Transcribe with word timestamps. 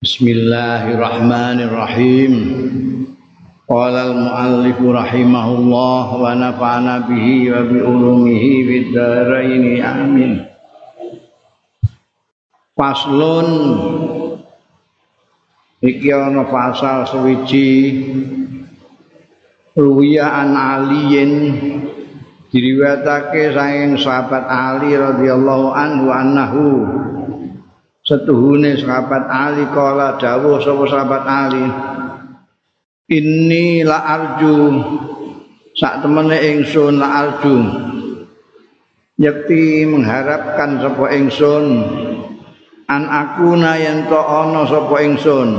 Bismillahirrahmanirrahim. 0.00 2.32
Qala 3.68 4.08
al-muallif 4.08 4.80
rahimahullah 4.80 6.04
wa 6.16 6.32
nafa'ana 6.40 7.04
bihi 7.04 7.52
wa 7.52 7.68
bi 7.68 7.84
ulumihi 7.84 8.64
fid 8.64 8.96
dharain 8.96 9.60
amin. 9.84 10.48
Faslun 12.72 13.48
iki 15.84 16.08
ana 16.08 16.48
pasal 16.48 17.04
sewiji 17.04 18.00
ruwiya 19.76 20.32
an 20.32 20.56
aliyin 20.56 21.32
diriwayatake 22.48 23.52
saking 23.52 24.00
sahabat 24.00 24.48
Ali 24.48 24.96
radhiyallahu 24.96 25.76
anhu 25.76 26.08
annahu 26.08 26.88
setuhune 28.10 28.74
sahabat 28.74 29.30
Ali 29.30 29.62
kala 29.70 30.18
dawuh 30.18 30.58
sapa 30.58 30.82
sahabat 30.90 31.22
Ali? 31.22 31.66
Ini 33.06 33.86
la 33.86 33.98
arju. 34.02 34.58
Sak 35.78 36.02
temene 36.02 36.34
ingsun 36.34 36.98
la 36.98 37.08
arju. 37.22 37.56
Yakti 39.14 39.86
mengharapkan 39.86 40.82
sapa 40.82 41.14
ingsun. 41.14 41.66
An 42.90 43.06
akuna 43.06 43.78
yen 43.78 44.10
to 44.10 44.18
ana 44.18 44.66
sapa 44.66 45.06
ingsun. 45.06 45.50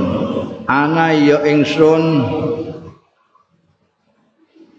Ana 0.67 1.15
ya 1.15 1.47
ingsun. 1.47 2.03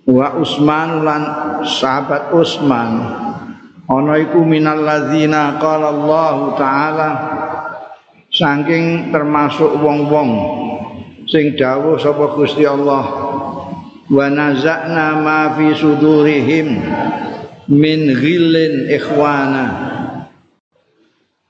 Wa 0.05 0.37
Usman 0.37 1.09
lan 1.09 1.23
sahabat 1.65 2.37
Usman. 2.37 2.91
Ana 3.89 4.17
iku 4.21 4.45
minal 4.45 4.81
ladzina 4.81 5.61
qala 5.61 5.93
Allah 5.93 6.35
taala 6.57 7.09
saking 8.33 9.13
termasuk 9.13 9.77
wong-wong 9.77 10.31
sing 11.29 11.53
dawuh 11.53 12.01
sapa 12.01 12.33
Gusti 12.33 12.65
Allah 12.65 13.05
wa 14.09 14.27
nazakna 14.33 15.21
ma 15.21 15.53
fi 15.53 15.77
sudurihim 15.77 16.69
min 17.71 18.01
ghillin 18.11 18.89
ikhwana. 18.91 19.67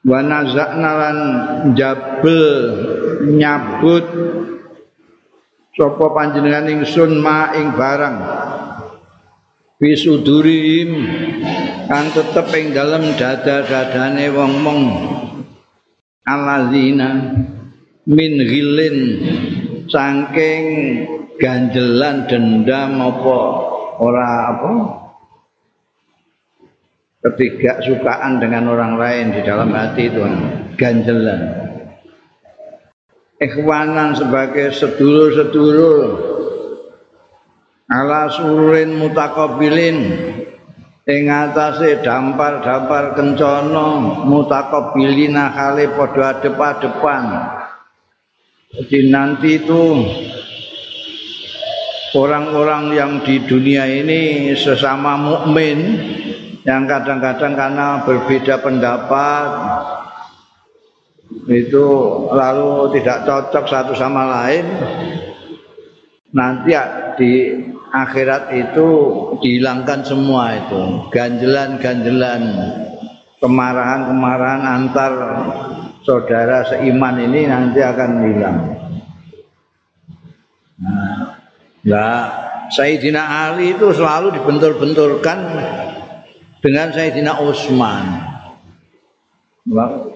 Wa 0.02 0.18
nazakna 0.18 0.90
lan 0.98 1.18
jabel 1.78 2.46
nyabut 3.30 4.06
sapa 5.78 6.06
panjenengan 6.10 6.66
ingsun 6.66 7.22
ma 7.22 7.54
ing 7.54 7.78
barang. 7.78 8.18
Fi 9.78 9.90
sudurihim 9.94 10.90
kan 11.86 12.10
tetep 12.10 12.50
ing 12.58 12.74
dalem 12.74 13.14
dada-dadane 13.14 14.26
wong-wong 14.34 14.82
alazina 16.26 17.34
min 18.06 18.32
ghilin 18.38 18.98
saking 19.90 20.64
ganjelan 21.38 22.26
dendam 22.30 23.02
apa 23.02 23.38
ora 23.98 24.28
apa? 24.54 24.72
Ketiga 27.22 27.78
sukaan 27.86 28.42
dengan 28.42 28.66
orang 28.66 28.98
lain 28.98 29.26
di 29.30 29.40
dalam 29.46 29.70
hati 29.70 30.10
itu 30.10 30.26
ganjelan. 30.74 31.70
Ikhwanan 33.38 34.18
sebagai 34.18 34.74
sedulur-sedulur. 34.74 36.34
Ala 37.86 38.26
sururin 38.26 38.98
mutakabilin 38.98 39.98
ing 41.02 41.26
atase 41.26 41.98
dampar-dampar 42.02 43.18
kencana 43.18 44.22
mutakabilina 44.22 45.50
kali 45.50 45.90
padha 45.90 46.38
adep-adepan. 46.38 47.24
Jadi 48.72 48.98
nanti 49.12 49.60
itu 49.60 49.82
orang-orang 52.16 52.96
yang 52.96 53.12
di 53.20 53.42
dunia 53.44 53.84
ini 53.84 54.52
sesama 54.56 55.18
mukmin 55.18 55.78
yang 56.62 56.86
kadang-kadang 56.86 57.52
karena 57.58 58.00
berbeda 58.06 58.62
pendapat 58.62 59.48
itu 61.50 61.86
lalu 62.30 62.96
tidak 62.96 63.26
cocok 63.26 63.64
satu 63.66 63.92
sama 63.98 64.22
lain 64.30 64.64
nanti 66.30 66.70
ya 66.70 67.12
di 67.18 67.30
akhirat 67.92 68.56
itu 68.56 68.88
dihilangkan 69.44 70.00
semua 70.02 70.56
itu. 70.56 71.06
Ganjelan-ganjelan 71.12 72.42
kemarahan-kemarahan 73.38 74.62
antar 74.64 75.12
saudara 76.00 76.64
seiman 76.66 77.20
ini 77.20 77.46
nanti 77.46 77.80
akan 77.84 78.10
hilang. 78.24 78.58
Nah, 81.82 82.18
Sayyidina 82.72 83.22
Ali 83.52 83.76
itu 83.76 83.92
selalu 83.92 84.40
dibentur-benturkan 84.40 85.38
dengan 86.62 86.88
Sayyidina 86.94 87.42
Utsman 87.42 88.32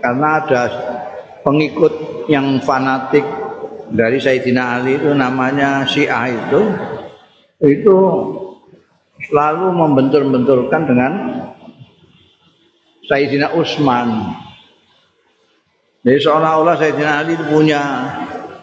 karena 0.03 0.29
ada 0.43 0.63
pengikut 1.47 2.27
yang 2.27 2.59
fanatik 2.63 3.23
dari 3.95 4.19
Sayyidina 4.19 4.63
Ali 4.81 4.99
itu 4.99 5.15
namanya 5.15 5.87
Syiah 5.87 6.27
itu 6.31 6.61
itu 7.65 7.97
selalu 9.29 9.67
membentur-benturkan 9.73 10.83
dengan 10.85 11.13
Sayyidina 13.07 13.57
Utsman. 13.57 14.37
Jadi 16.05 16.19
seolah-olah 16.23 16.77
Sayyidina 16.77 17.13
Ali 17.25 17.35
itu 17.35 17.47
punya 17.49 17.83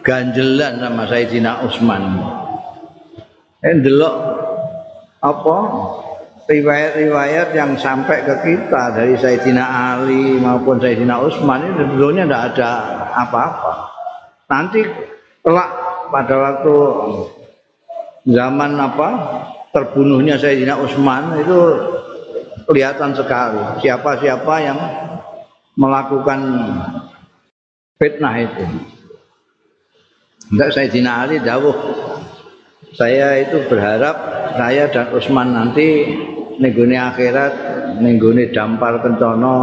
ganjelan 0.05 0.79
sama 0.79 1.03
Sayyidina 1.09 1.51
Utsman. 1.65 2.03
Eh 3.63 3.75
delok 3.79 4.15
apa 5.23 5.57
riwayat-riwayat 6.43 7.55
yang 7.55 7.79
sampai 7.79 8.27
ke 8.27 8.35
kita 8.43 8.91
dari 8.91 9.15
Sayyidina 9.15 9.63
Ali 9.63 10.37
maupun 10.37 10.77
Sayyidina 10.77 11.17
Utsman 11.23 11.63
ini 11.63 11.73
sebetulnya 11.79 12.23
tidak 12.27 12.43
ada 12.53 12.69
apa-apa. 13.15 13.73
Nanti 14.51 14.83
kelak 15.39 15.71
pada 16.11 16.35
waktu 16.35 16.75
zaman 18.27 18.71
apa? 18.79 19.09
Terbunuhnya 19.73 20.37
Sayyidina 20.37 20.77
Utsman 20.77 21.41
itu 21.41 21.57
kelihatan 22.69 23.17
sekali. 23.17 23.81
Siapa-siapa 23.81 24.55
yang 24.61 24.79
melakukan 25.73 26.39
fitnah 27.97 28.35
itu. 28.37 28.65
Enggak 30.53 30.69
Sayyidina 30.77 31.25
Ali 31.25 31.41
dawuh 31.41 31.73
saya 32.93 33.41
itu 33.41 33.65
berharap 33.65 34.15
saya 34.53 34.85
dan 34.93 35.09
Utsman 35.09 35.49
nanti 35.57 36.05
nenggone 36.61 36.93
akhirat 36.93 37.53
nenggone 37.97 38.53
dampar 38.53 39.01
kencono 39.01 39.55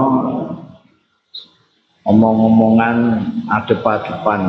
omong-omongan 2.02 3.22
adep-adepan 3.46 4.40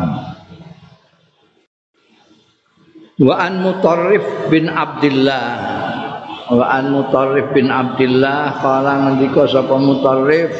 wa 3.22 3.38
an 3.38 3.62
mutarrif 3.62 4.50
bin 4.50 4.66
abdillah. 4.66 5.48
Wa 6.52 6.66
an 6.68 6.92
mutarrif 6.92 7.54
bin 7.54 7.70
abdillah 7.70 8.60
kala 8.60 9.08
ngendika 9.08 9.48
sapa 9.48 9.78
mutarrif 9.78 10.52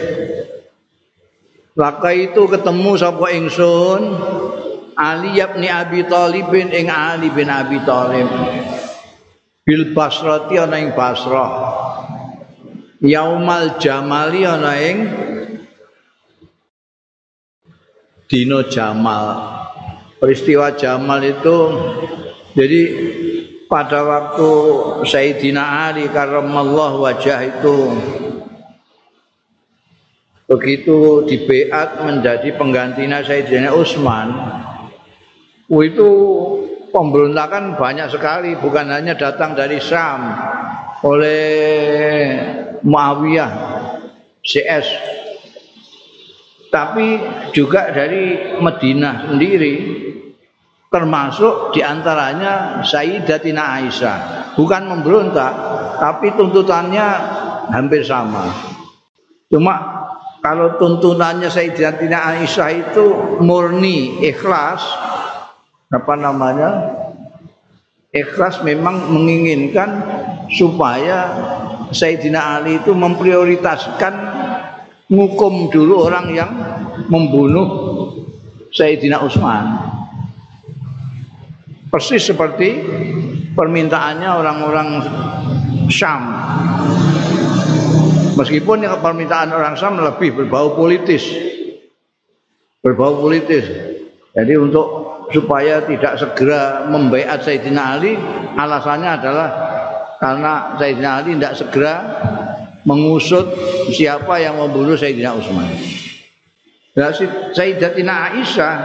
laka 1.76 2.14
itu 2.16 2.48
ketemu 2.48 2.92
sapa 2.96 3.28
ingsun 3.34 4.02
Ali 5.02 5.42
bin 5.42 5.66
Abi 5.66 6.06
Thalib 6.06 6.54
ing 6.54 6.88
Ali 6.94 7.34
bin 7.34 7.50
Abi 7.50 7.82
Thalib 7.82 8.30
bil 9.66 9.96
Basrati 9.96 10.62
ana 10.62 10.78
ing 10.78 10.94
Basrah. 10.94 11.52
Yaumal 13.02 13.82
Jamali 13.82 14.46
ana 14.46 14.74
ing 14.78 14.98
Dino 18.30 18.64
Jamal. 18.70 19.26
Peristiwa 20.22 20.78
Jamal 20.78 21.26
itu 21.26 21.58
jadi 22.52 22.82
pada 23.72 24.04
waktu 24.04 24.50
Sayyidina 25.08 25.64
Ali 25.88 26.12
karramallahu 26.12 27.08
wajah 27.08 27.40
itu 27.48 27.78
begitu 30.52 31.24
dibeat 31.32 32.04
menjadi 32.04 32.52
penggantinya 32.60 33.24
Sayyidina 33.24 33.72
Utsman 33.72 34.36
itu 35.72 36.10
pemberontakan 36.92 37.80
banyak 37.80 38.12
sekali 38.12 38.60
bukan 38.60 38.92
hanya 38.92 39.16
datang 39.16 39.56
dari 39.56 39.80
Syam 39.80 40.36
oleh 41.08 41.48
Muawiyah 42.84 43.52
CS. 44.44 44.88
Tapi 46.72 47.08
juga 47.56 47.92
dari 47.92 48.56
Madinah 48.60 49.32
sendiri 49.32 49.74
termasuk 50.92 51.72
di 51.72 51.80
antaranya 51.80 52.84
Sayyidatina 52.84 53.80
Aisyah. 53.80 54.18
Bukan 54.60 54.92
memberontak 54.92 55.54
tapi 56.04 56.36
tuntutannya 56.36 57.08
hampir 57.72 58.04
sama. 58.04 58.52
Cuma 59.48 59.76
kalau 60.44 60.76
tuntunannya 60.76 61.48
Sayyidatina 61.48 62.36
Aisyah 62.36 62.70
itu 62.76 63.06
murni 63.40 64.20
ikhlas 64.20 64.84
apa 65.88 66.14
namanya? 66.20 67.00
Ikhlas 68.12 68.60
memang 68.68 69.08
menginginkan 69.16 70.04
supaya 70.52 71.32
Sayyidina 71.96 72.60
Ali 72.60 72.84
itu 72.84 72.92
memprioritaskan 72.92 74.14
ngukum 75.08 75.72
dulu 75.72 76.12
orang 76.12 76.28
yang 76.36 76.52
membunuh 77.08 77.68
Sayyidina 78.76 79.24
Utsman 79.24 80.01
persis 81.92 82.24
seperti 82.24 82.70
permintaannya 83.52 84.30
orang-orang 84.32 84.90
Syam. 85.92 86.24
Meskipun 88.40 88.88
yang 88.88 89.04
permintaan 89.04 89.52
orang 89.52 89.76
Syam 89.76 90.00
lebih 90.00 90.32
berbau 90.32 90.74
politis. 90.74 91.28
Berbau 92.80 93.20
politis. 93.20 93.68
Jadi 94.32 94.56
untuk 94.56 94.88
supaya 95.36 95.84
tidak 95.84 96.16
segera 96.16 96.88
membaiat 96.88 97.44
Sayyidina 97.44 97.84
Ali 98.00 98.16
alasannya 98.56 99.12
adalah 99.20 99.50
karena 100.24 100.80
Sayyidina 100.80 101.10
Ali 101.20 101.36
tidak 101.36 101.56
segera 101.60 101.96
mengusut 102.88 103.52
siapa 103.92 104.40
yang 104.40 104.56
membunuh 104.56 104.96
Sayyidina 104.96 105.36
Utsman. 105.36 105.68
Nah, 106.92 107.12
Sayyidatina 107.56 108.36
Aisyah 108.36 108.76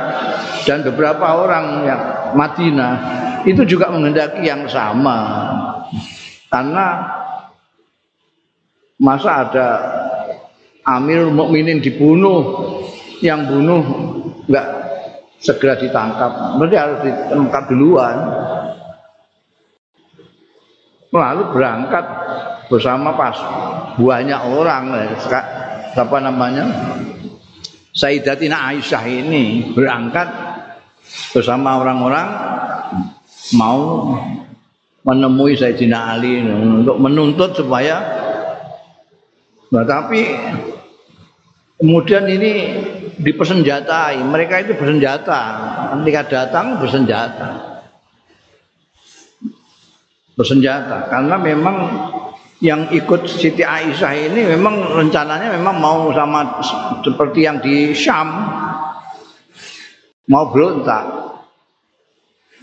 dan 0.63 0.87
beberapa 0.87 1.27
orang 1.27 1.83
yang 1.83 2.01
Madinah 2.37 2.95
itu 3.49 3.65
juga 3.65 3.89
menghendaki 3.89 4.45
yang 4.45 4.69
sama. 4.69 5.19
Karena 6.53 6.87
masa 9.01 9.49
ada 9.49 9.69
Amir 10.87 11.27
Mukminin 11.33 11.83
dibunuh, 11.83 12.71
yang 13.25 13.49
bunuh 13.49 13.83
enggak 14.47 14.69
segera 15.41 15.75
ditangkap, 15.81 16.61
berarti 16.61 16.77
harus 16.77 16.99
ditangkap 17.03 17.63
duluan. 17.67 18.17
Lalu 21.11 21.43
berangkat 21.57 22.05
bersama 22.69 23.17
pas 23.17 23.37
banyak 23.97 24.41
orang, 24.53 24.85
apa 25.97 26.17
namanya? 26.21 26.65
Sayyidatina 27.97 28.69
Aisyah 28.69 29.03
ini 29.09 29.73
berangkat 29.73 30.29
bersama 31.35 31.81
orang-orang 31.81 32.29
mau 33.55 33.81
menemui 35.07 35.55
Sayyidina 35.55 36.19
Ali 36.19 36.43
untuk 36.43 36.99
menuntut 36.99 37.55
supaya 37.55 38.03
nah, 39.71 39.87
tapi 39.87 40.35
kemudian 41.79 42.27
ini 42.27 42.53
dipersenjatai. 43.17 44.21
Mereka 44.21 44.67
itu 44.67 44.73
bersenjata. 44.77 45.41
Ketika 45.97 46.23
datang 46.29 46.77
bersenjata. 46.83 47.81
Bersenjata. 50.37 51.09
Karena 51.09 51.37
memang 51.41 51.77
yang 52.61 52.89
ikut 52.89 53.29
Siti 53.29 53.61
Aisyah 53.61 54.33
ini 54.33 54.41
memang 54.57 54.81
rencananya 54.97 55.53
memang 55.61 55.77
mau 55.77 56.09
sama 56.17 56.57
seperti 57.05 57.45
yang 57.45 57.61
di 57.61 57.93
Syam 57.93 58.33
mau 60.27 60.51
berontak 60.51 61.05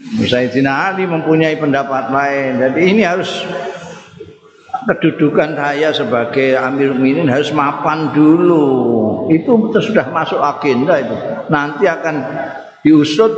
Sayyidina 0.03 0.93
Ali 0.93 1.07
mempunyai 1.07 1.55
pendapat 1.55 2.11
lain 2.11 2.51
jadi 2.59 2.79
ini 2.83 3.01
harus 3.07 3.31
kedudukan 4.83 5.55
saya 5.55 5.95
sebagai 5.95 6.59
Amir 6.59 6.91
Mukminin 6.91 7.31
harus 7.31 7.55
mapan 7.55 8.11
dulu 8.11 9.27
itu 9.31 9.51
sudah 9.79 10.11
masuk 10.11 10.43
agenda 10.43 10.99
itu 10.99 11.15
nanti 11.47 11.87
akan 11.87 12.15
diusut 12.83 13.31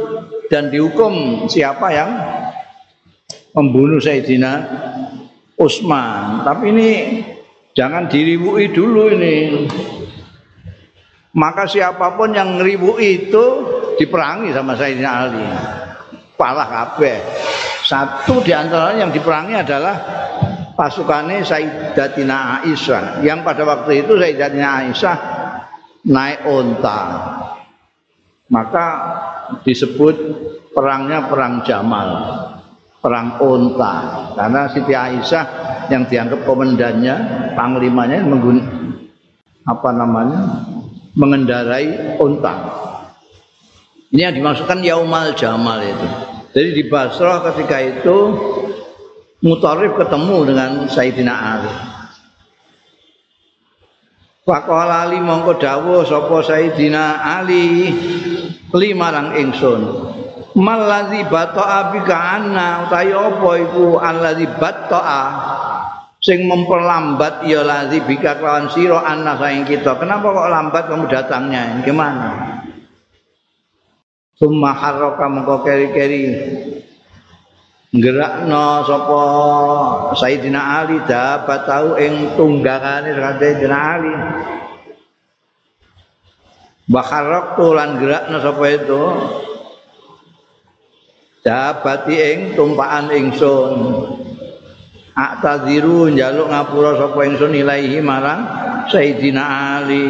dan 0.49 0.73
dihukum 0.73 1.45
siapa 1.45 1.87
yang 1.93 2.09
membunuh 3.55 4.01
Sayyidina 4.01 4.53
Utsman. 5.55 6.43
Tapi 6.43 6.65
ini 6.75 6.89
jangan 7.71 8.11
diribui 8.11 8.69
dulu 8.75 9.07
ini. 9.15 9.65
Maka 11.35 11.67
siapa 11.67 12.15
pun 12.15 12.31
yang 12.31 12.59
ngeribui 12.59 13.27
itu 13.27 13.45
diperangi 13.97 14.51
sama 14.51 14.75
Sayyidina 14.75 15.11
Ali. 15.11 15.45
Palah 16.35 16.67
kabeh. 16.67 17.17
Satu 17.85 18.43
di 18.43 18.51
antaranya 18.51 19.07
yang 19.07 19.13
diperangi 19.13 19.55
adalah 19.55 19.95
pasukannya 20.75 21.45
Sayyidatina 21.45 22.61
Aisyah. 22.61 23.23
Yang 23.23 23.39
pada 23.45 23.63
waktu 23.63 24.03
itu 24.03 24.13
Sayyidatina 24.19 24.67
Aisyah 24.83 25.17
naik 26.05 26.43
onta. 26.43 27.01
Maka 28.51 28.85
disebut 29.65 30.15
perangnya 30.75 31.25
perang 31.31 31.63
Jamal 31.65 32.09
perang 33.05 33.37
onta 33.37 33.93
karena 34.33 34.65
Siti 34.73 34.97
Aisyah 34.97 35.45
yang 35.93 36.09
dianggap 36.09 36.41
komandannya 36.41 37.15
panglimanya 37.53 38.25
menggun 38.25 38.57
apa 39.61 39.89
namanya 39.93 40.41
mengendarai 41.13 42.17
onta 42.17 42.84
ini 44.15 44.23
yang 44.23 44.31
dimaksudkan 44.39 44.79
Yaumal 44.79 45.35
Jamal 45.35 45.83
itu. 45.83 46.07
Jadi 46.55 46.69
di 46.71 46.83
Basrah 46.87 47.43
ketika 47.51 47.83
itu 47.83 48.17
Mutarif 49.43 49.99
ketemu 49.99 50.37
dengan 50.47 50.71
Sayyidina 50.87 51.35
Ali. 51.35 51.73
Faqala 54.47 55.03
Ali 55.03 55.19
mongko 55.19 55.59
dawuh 55.59 56.07
sapa 56.07 56.47
Sayyidina 56.47 57.27
Ali 57.43 57.91
lima 58.71 59.11
lang 59.11 59.35
ingsun. 59.35 59.81
Malazi 60.55 61.27
bata'a 61.27 61.91
bika 61.91 62.15
anna 62.15 62.87
utawi 62.87 63.11
apa 63.11 63.49
iku 63.59 63.99
allazi 63.99 64.47
bata'a 64.47 65.23
sing 66.23 66.47
memperlambat 66.47 67.43
ya 67.43 67.67
lazi 67.67 67.99
bika 67.99 68.39
kelawan 68.39 68.71
sira 68.71 69.03
anna 69.03 69.35
saing 69.35 69.67
kita. 69.67 69.99
Kenapa 69.99 70.31
kok 70.31 70.47
lambat 70.47 70.83
kamu 70.87 71.05
datangnya? 71.11 71.83
Gimana 71.83 72.44
summa 74.35 74.71
harraka 74.75 75.25
mengko 75.27 75.63
keri-keri 75.63 76.23
gerakno 77.95 78.83
sapa 78.83 79.21
Sayyidina 80.19 80.61
Ali 80.83 80.99
dapat 81.07 81.59
tahu 81.63 81.95
ing 81.99 82.35
tunggakane 82.35 83.15
Sayyidina 83.15 83.77
Ali 83.79 84.13
Bakharok 86.85 87.57
tulan 87.57 87.97
gerakno 87.97 88.37
sapa 88.43 88.65
itu 88.69 89.03
Dabati 91.45 92.17
ing 92.17 92.39
tumpakan 92.57 93.13
ingsun. 93.13 93.73
Aktaziru 95.13 96.09
njaluk 96.09 96.49
ngapura 96.49 96.97
sapa 96.97 97.21
ingsun 97.21 97.53
ilaihi 97.53 98.01
marang 98.01 98.49
Sayyidina 98.89 99.43
Ali. 99.77 100.09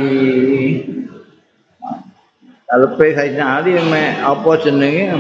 Alepe 2.66 3.14
Sayyidina 3.14 3.62
Ali 3.62 3.78
me 3.78 4.04
apa 4.26 4.52
jenenge? 4.62 5.14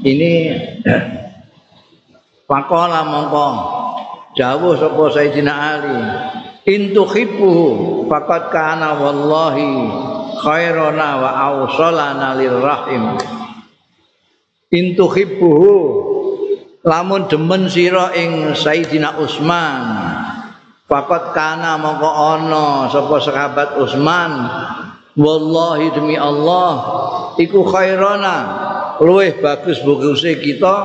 Ini 0.00 0.32
Pakola 2.48 3.04
mongko 3.04 3.48
jauh 4.34 4.74
sapa 4.74 5.04
Sayyidina 5.12 5.52
Ali. 5.52 5.98
Intu 6.70 7.04
khibuhu 7.04 8.08
faqad 8.08 8.52
kana 8.52 8.96
wallahi 8.96 9.68
khairana 10.40 11.08
wa 11.20 11.30
awsalana 11.52 12.36
lirrahim. 12.36 13.16
intu 14.70 15.10
hibbuhu 15.10 15.74
lamun 16.86 17.26
demen 17.26 17.66
sira 17.66 18.14
ing 18.14 18.54
Sayyidina 18.54 19.18
Utsman 19.18 19.82
Fakat 20.90 21.30
kana 21.38 21.78
mongko 21.78 22.10
ana 22.10 22.90
sapa 22.90 23.22
sahabat 23.22 23.78
Utsman 23.78 24.32
wallahi 25.16 25.90
demi 25.94 26.16
Allah 26.18 26.72
iku 27.38 27.66
khairana. 27.66 28.36
Luwih 29.00 29.40
bagus 29.40 29.80
baguse 29.80 30.36
kita 30.44 30.76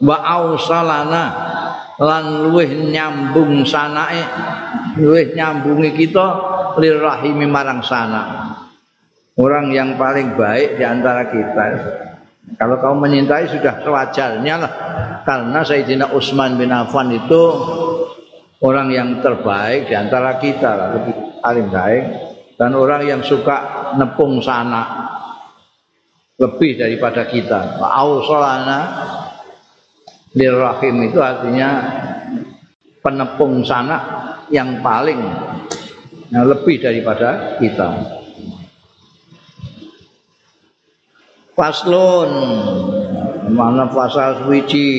wa 0.00 0.16
ausalana 0.16 1.24
lan 2.00 2.48
luwih 2.48 2.88
nyambung 2.88 3.68
sanake 3.68 4.24
luwih 4.96 5.36
nyambungi 5.36 5.92
kita 5.92 6.26
lirahimi 6.80 7.44
marang 7.44 7.84
sana. 7.84 8.54
Orang 9.38 9.70
yang 9.70 9.94
paling 10.00 10.34
baik 10.34 10.80
di 10.80 10.84
antara 10.88 11.30
kita. 11.30 11.64
Kalau 12.58 12.80
kamu 12.80 13.06
menyintai 13.06 13.46
sudah 13.46 13.84
sewajarnya 13.84 14.54
lah. 14.56 14.72
Karena 15.22 15.60
Sayyidina 15.62 16.10
Utsman 16.16 16.56
bin 16.56 16.72
Affan 16.72 17.12
itu 17.12 17.42
orang 18.64 18.88
yang 18.90 19.20
terbaik 19.22 19.86
di 19.86 19.94
antara 19.94 20.40
kita 20.42 20.70
lah, 20.74 20.88
lebih 20.96 21.14
paling 21.38 21.68
baik 21.70 22.04
dan 22.58 22.74
orang 22.74 23.06
yang 23.06 23.22
suka 23.22 23.94
nepung 23.94 24.42
sana 24.42 25.06
lebih 26.38 26.74
daripada 26.74 27.30
kita. 27.30 27.78
Ausolana 27.78 28.80
lirrahim 30.34 31.06
itu 31.06 31.22
artinya 31.22 31.70
penepung 32.98 33.62
sana 33.62 33.96
yang 34.50 34.82
paling 34.82 35.22
yang 36.34 36.44
lebih 36.50 36.82
daripada 36.82 37.56
kita. 37.62 38.18
Faslun 41.54 42.30
mana 43.50 43.90
pasal 43.90 44.46
suci 44.46 44.90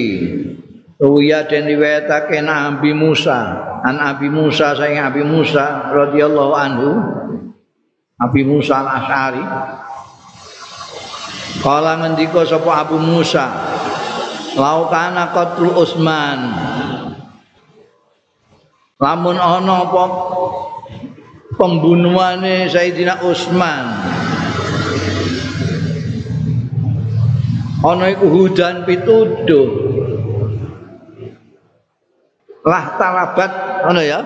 Ruya 1.00 1.48
dan 1.48 1.64
riwayatake 1.64 2.44
Nabi 2.44 2.92
Musa 2.92 3.70
an 3.88 3.96
Abi 4.04 4.28
Musa 4.28 4.76
saya 4.76 5.08
Abi 5.08 5.24
Musa 5.24 5.96
radhiyallahu 5.96 6.54
anhu 6.60 6.90
Abi 8.20 8.44
Musa 8.44 8.84
al-Asy'ari. 8.84 9.44
Kala 11.64 12.04
ngendika 12.04 12.44
sapa 12.44 12.84
Abu 12.84 13.00
Musa 13.00 13.48
laukana 14.60 15.32
qatul 15.32 15.72
Utsman. 15.72 16.40
Lamun 19.00 19.40
ana 19.40 19.88
apa 19.88 20.04
pembunuhane 21.56 22.68
Sayyidina 22.68 23.24
Utsman. 23.24 23.86
Ana 27.80 28.06
iku 28.12 28.28
hudan 28.28 28.84
pituduh. 28.84 29.68
Lah 32.68 33.00
talabat 33.00 33.52
ana 33.88 34.02
ya? 34.04 34.20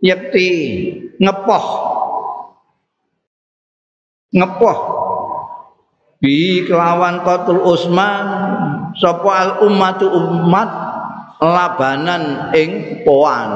Yakti 0.00 0.48
ngepoh 1.20 1.64
ngepoh. 4.32 4.78
Bi 6.18 6.66
kelawan 6.66 7.22
qatul 7.22 7.62
Utsman 7.62 8.26
sapa 8.98 9.30
al 9.30 9.50
ummatu 9.62 10.10
umat 10.10 10.70
labanan 11.38 12.50
ing 12.58 13.02
poan. 13.06 13.50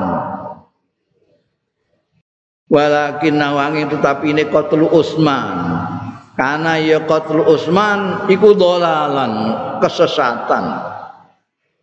Walakin 2.73 3.37
nawangi 3.37 3.91
tetapi 3.91 4.33
ini 4.33 4.47
qatul 4.49 4.87
Utsman 4.88 5.49
karena 6.33 6.81
ya 6.81 7.05
qatlu 7.05 7.45
Utsman 7.45 8.31
iku 8.31 8.57
dolalan 8.57 9.33
kesesatan. 9.85 10.64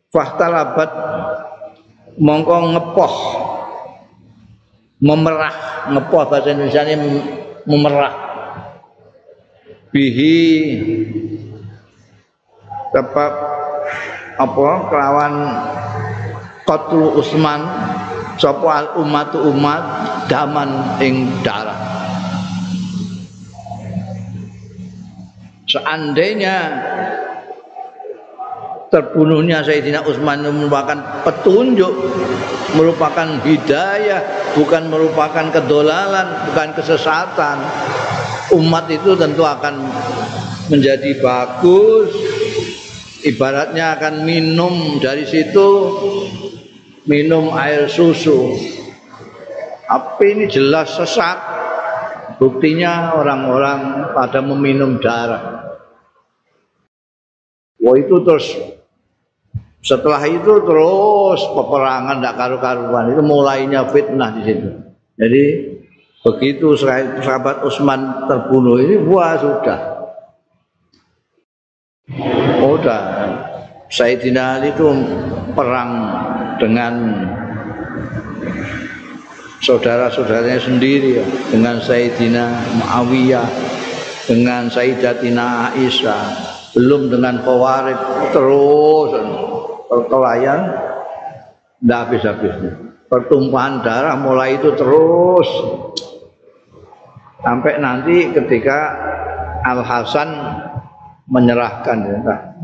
Fahtalabat 0.10 0.92
mongko 2.18 2.56
ngepoh. 2.74 3.16
Memerah. 5.00 5.88
Ngepoh 5.94 6.28
bahasa 6.28 6.52
Indonesia 6.52 6.84
ini 6.84 7.24
memerah 7.64 8.29
bihi 9.90 10.38
tepat 12.94 13.34
apa? 14.40 14.70
Kelawan 14.88 15.34
qatlu 16.70 17.18
Utsman 17.18 17.62
sapa 18.40 18.70
al 18.70 18.88
umat 19.04 19.36
umat 19.36 19.84
daman 20.32 21.02
ing 21.04 21.28
darah 21.44 21.76
seandainya 25.68 26.58
terbunuhnya 28.90 29.62
Sayyidina 29.62 30.08
Utsman 30.08 30.42
merupakan 30.46 30.98
petunjuk 31.28 31.94
merupakan 32.74 33.28
hidayah 33.44 34.22
bukan 34.58 34.88
merupakan 34.90 35.46
kedolalan 35.52 36.50
bukan 36.50 36.70
kesesatan 36.74 37.58
umat 38.56 38.86
itu 38.90 39.14
tentu 39.18 39.46
akan 39.46 39.76
menjadi 40.70 41.18
bagus. 41.22 42.14
Ibaratnya 43.20 44.00
akan 44.00 44.24
minum 44.24 44.98
dari 45.04 45.28
situ 45.28 45.68
minum 47.10 47.52
air 47.52 47.90
susu. 47.92 48.56
Tapi 49.90 50.26
ini 50.38 50.46
jelas 50.48 50.94
sesat. 50.94 51.60
Buktinya 52.40 53.20
orang-orang 53.20 54.14
pada 54.16 54.40
meminum 54.40 55.02
darah. 55.04 55.76
Wah 57.84 57.96
itu 58.00 58.24
terus. 58.24 58.48
Setelah 59.84 60.24
itu 60.28 60.64
terus 60.64 61.42
peperangan 61.52 62.24
tidak 62.24 62.36
karu-karuan. 62.40 63.12
Itu 63.12 63.22
mulainya 63.24 63.92
fitnah 63.92 64.40
di 64.40 64.42
situ. 64.48 64.70
Jadi 65.20 65.44
begitu 66.20 66.76
sahabat 66.76 67.64
Utsman 67.64 68.28
terbunuh 68.28 68.80
ini 68.80 68.96
wah 69.08 69.40
sudah. 69.40 69.80
Udah 72.60 73.02
Sayyidina 73.90 74.60
Ali 74.60 74.70
itu 74.76 74.88
perang 75.56 75.92
dengan 76.60 76.94
saudara-saudaranya 79.64 80.62
sendiri 80.62 81.22
ya, 81.22 81.26
dengan 81.50 81.82
Sayyidina 81.82 82.46
Muawiyah 82.78 83.48
dengan 84.30 84.70
Sayyidatina 84.70 85.74
Aisyah 85.74 86.24
belum 86.78 87.10
dengan 87.10 87.42
kawarit 87.42 87.98
terus. 88.30 89.12
Perkelahian 89.90 90.70
tidak 91.82 92.00
habis-habisnya 92.06 92.89
pertumpahan 93.10 93.82
darah 93.82 94.16
mulai 94.16 94.62
itu 94.62 94.70
terus 94.78 95.50
sampai 97.42 97.82
nanti 97.82 98.30
ketika 98.30 98.94
Al 99.66 99.82
Hasan 99.82 100.30
menyerahkan 101.26 101.98
ya 102.06 102.18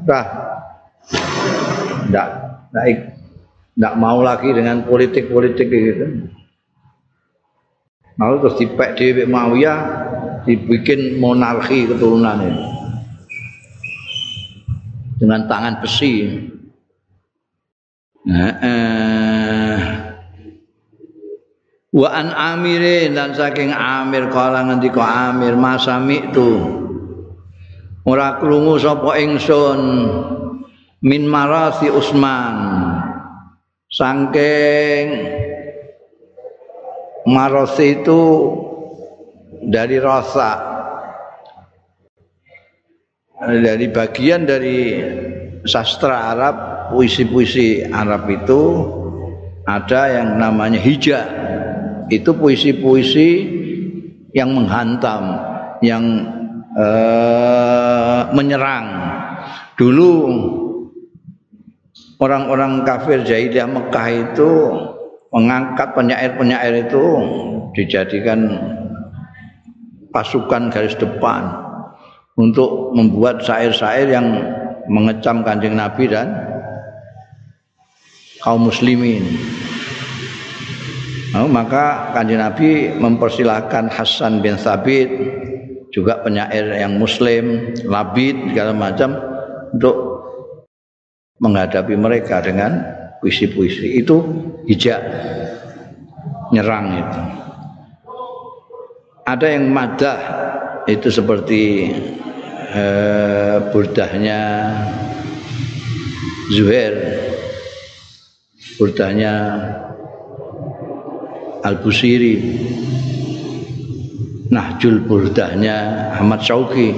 dah 0.05 0.25
tidak 2.05 2.27
naik 2.71 2.97
tidak 3.75 3.93
mau 3.97 4.21
lagi 4.21 4.49
dengan 4.53 4.85
politik-politik 4.85 5.67
gitu 5.67 6.29
lalu 8.15 8.35
terus 8.45 8.55
dipek 8.61 8.89
di 8.95 9.25
Muawiyah 9.27 9.79
dibikin 10.45 11.17
monarki 11.17 11.89
keturunan 11.89 12.37
ini 12.45 12.75
dengan 15.15 15.47
tangan 15.47 15.79
besi. 15.79 16.27
Nah, 18.25 18.51
eh. 18.61 20.04
Wa 21.95 22.11
an 22.11 22.35
amirin 22.35 23.15
dan 23.15 23.31
saking 23.31 23.71
Amir 23.71 24.27
kala 24.27 24.67
ngendika 24.67 25.31
Amir 25.31 25.55
masami 25.55 26.27
itu 26.27 26.51
ora 28.03 28.35
krungu 28.35 28.75
sapa 28.75 29.15
ingsun. 29.15 29.81
Min 31.05 31.29
marasi 31.29 31.87
Usman. 31.87 32.57
Saking 33.87 35.05
marasi 37.29 38.01
itu 38.01 38.21
dari 39.63 40.01
rasa. 40.01 40.73
Dari 43.45 43.87
bagian 43.93 44.49
dari 44.49 44.97
sastra 45.63 46.33
Arab 46.33 46.55
puisi-puisi 46.89 47.85
Arab 47.85 48.25
itu 48.31 48.61
ada 49.67 50.09
yang 50.09 50.39
namanya 50.41 50.81
hijab 50.81 51.34
itu 52.09 52.31
puisi-puisi 52.35 53.29
yang 54.35 54.51
menghantam 54.51 55.39
yang 55.79 56.03
eh, 56.75 58.21
menyerang 58.35 58.85
dulu 59.79 60.11
orang-orang 62.19 62.83
kafir 62.87 63.23
jahiliyah 63.23 63.67
Mekah 63.67 64.07
itu 64.11 64.51
mengangkat 65.35 65.91
penyair-penyair 65.95 66.87
itu 66.87 67.03
dijadikan 67.75 68.55
pasukan 70.15 70.71
garis 70.71 70.95
depan 70.95 71.51
untuk 72.39 72.95
membuat 72.95 73.43
syair-syair 73.43 74.07
yang 74.07 74.27
mengecam 74.87 75.43
kanjeng 75.43 75.75
Nabi 75.75 76.07
dan 76.07 76.31
kaum 78.39 78.71
muslimin. 78.71 79.27
Nah, 81.35 81.51
maka 81.51 82.15
kanjeng 82.15 82.39
Nabi 82.39 82.95
mempersilahkan 82.95 83.91
Hasan 83.91 84.39
bin 84.39 84.55
Sabit 84.55 85.11
juga 85.91 86.23
penyair 86.23 86.79
yang 86.79 86.95
muslim, 86.95 87.75
labid 87.83 88.55
segala 88.55 88.71
macam 88.71 89.19
untuk 89.75 89.95
menghadapi 91.43 91.91
mereka 91.99 92.39
dengan 92.39 92.79
puisi-puisi 93.19 93.99
itu 93.99 94.23
hijab 94.63 95.03
nyerang 96.55 97.03
itu. 97.03 97.21
Ada 99.27 99.59
yang 99.59 99.75
madah 99.75 100.19
itu 100.87 101.11
seperti 101.11 101.91
eh, 102.71 103.57
burdahnya 103.75 104.39
Zuhair 106.55 106.95
burdahnya 108.79 109.33
Al-Busiri 111.65 112.33
Nahjul 114.53 115.01
burdahnya 115.09 116.13
Ahmad 116.13 116.45
Syauqi 116.45 116.93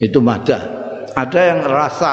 itu 0.00 0.18
madah 0.24 0.62
ada 1.14 1.40
yang 1.52 1.60
rasa 1.62 2.12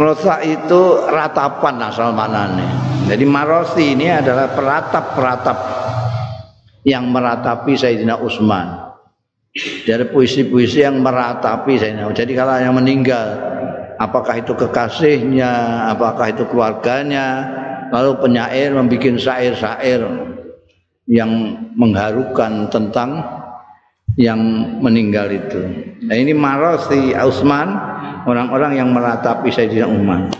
Rosa 0.00 0.40
itu 0.40 1.04
ratapan 1.12 1.76
asal 1.92 2.16
manane. 2.16 2.64
Jadi 3.04 3.24
marosi 3.28 3.92
ini 3.92 4.08
adalah 4.08 4.48
peratap-peratap 4.56 5.58
yang 6.88 7.04
meratapi 7.12 7.76
Sayyidina 7.76 8.16
Utsman. 8.16 8.96
Dari 9.84 10.08
puisi-puisi 10.08 10.80
yang 10.80 11.04
meratapi 11.04 11.76
Sayyidina. 11.76 12.08
Jadi 12.16 12.32
kalau 12.32 12.56
yang 12.56 12.80
meninggal, 12.80 13.28
apakah 14.00 14.40
itu 14.40 14.56
kekasihnya, 14.56 15.84
apakah 15.92 16.32
itu 16.32 16.48
keluarganya, 16.48 17.59
lalu 17.90 18.12
penyair 18.22 18.74
membuat 18.74 19.18
syair-syair 19.18 20.02
yang 21.10 21.30
mengharukan 21.74 22.70
tentang 22.70 23.22
yang 24.18 24.40
meninggal 24.82 25.30
itu. 25.30 25.60
Nah 26.06 26.16
ini 26.16 26.34
marosi 26.34 27.14
Utsman 27.14 27.68
orang-orang 28.26 28.78
yang 28.78 28.90
meratapi 28.90 29.50
Sayyidina 29.50 29.86
Umar. 29.86 30.30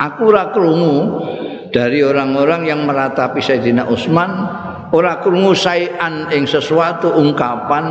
Aku 0.00 0.32
ora 0.32 0.50
dari 1.74 2.00
orang-orang 2.06 2.70
yang 2.70 2.86
meratapi 2.86 3.40
Sayyidina 3.40 3.88
Utsman 3.88 4.30
ora 4.94 5.18
krungu 5.18 5.58
sayan 5.58 6.30
ing 6.30 6.46
sesuatu 6.46 7.18
ungkapan 7.18 7.84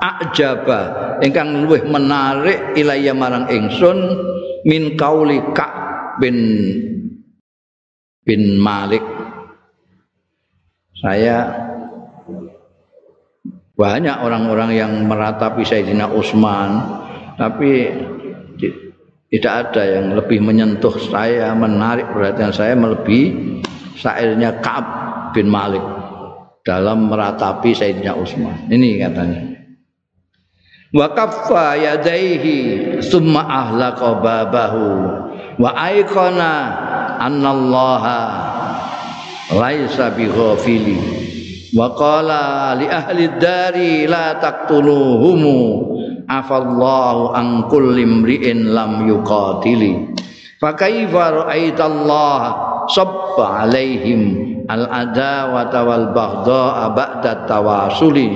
ajaba 0.00 0.80
ingkang 1.20 1.68
luwih 1.68 1.84
menarik 1.84 2.72
ilaya 2.72 3.12
marang 3.12 3.44
ingsun 3.52 3.96
min 4.64 4.96
kauli 4.96 5.40
Ka 5.52 5.68
bin 6.16 6.36
bin 8.26 8.58
Malik. 8.58 9.00
Saya 10.98 11.46
banyak 13.78 14.16
orang-orang 14.18 14.74
yang 14.74 14.92
meratapi 15.06 15.62
Sayyidina 15.62 16.10
Utsman 16.10 16.80
tapi 17.36 17.92
tidak 19.28 19.52
ada 19.68 19.82
yang 19.84 20.16
lebih 20.16 20.40
menyentuh 20.40 20.96
saya 20.96 21.52
menarik 21.52 22.08
perhatian 22.08 22.56
saya 22.56 22.72
melebihi 22.72 23.60
syairnya 24.00 24.64
Ka'ab 24.64 24.86
bin 25.36 25.52
Malik 25.52 25.84
dalam 26.64 27.12
meratapi 27.12 27.76
Sayyidina 27.76 28.16
Utsman. 28.16 28.66
Ini 28.72 29.06
katanya. 29.06 29.40
Wa 30.96 31.12
kaffa 31.12 31.76
yadaihi 31.76 32.56
summa 33.04 33.44
ahlaqa 33.44 34.16
babahu 34.24 34.88
wa 35.60 35.70
aikana 35.76 36.54
annallaha 37.20 38.20
laisa 39.54 40.10
bighafili 40.12 40.98
wa 41.76 41.92
qala 41.94 42.74
li 42.78 42.86
ahli 42.88 43.30
dari 43.38 44.04
la 44.08 44.38
taqtuluhum 44.42 45.42
afallahu 46.26 47.34
an 47.36 47.70
kulli 47.70 48.02
imri'in 48.02 48.74
lam 48.74 49.06
yuqatili 49.06 50.16
fa 50.58 50.74
kaifa 50.74 51.46
ra'aitallah 51.46 52.38
sabba 52.90 53.66
alaihim 53.66 54.22
al 54.66 54.90
adawata 54.90 55.86
wal 55.86 56.06
baghdha 56.10 56.90
ba'da 56.90 57.46
tawasuli 57.46 58.34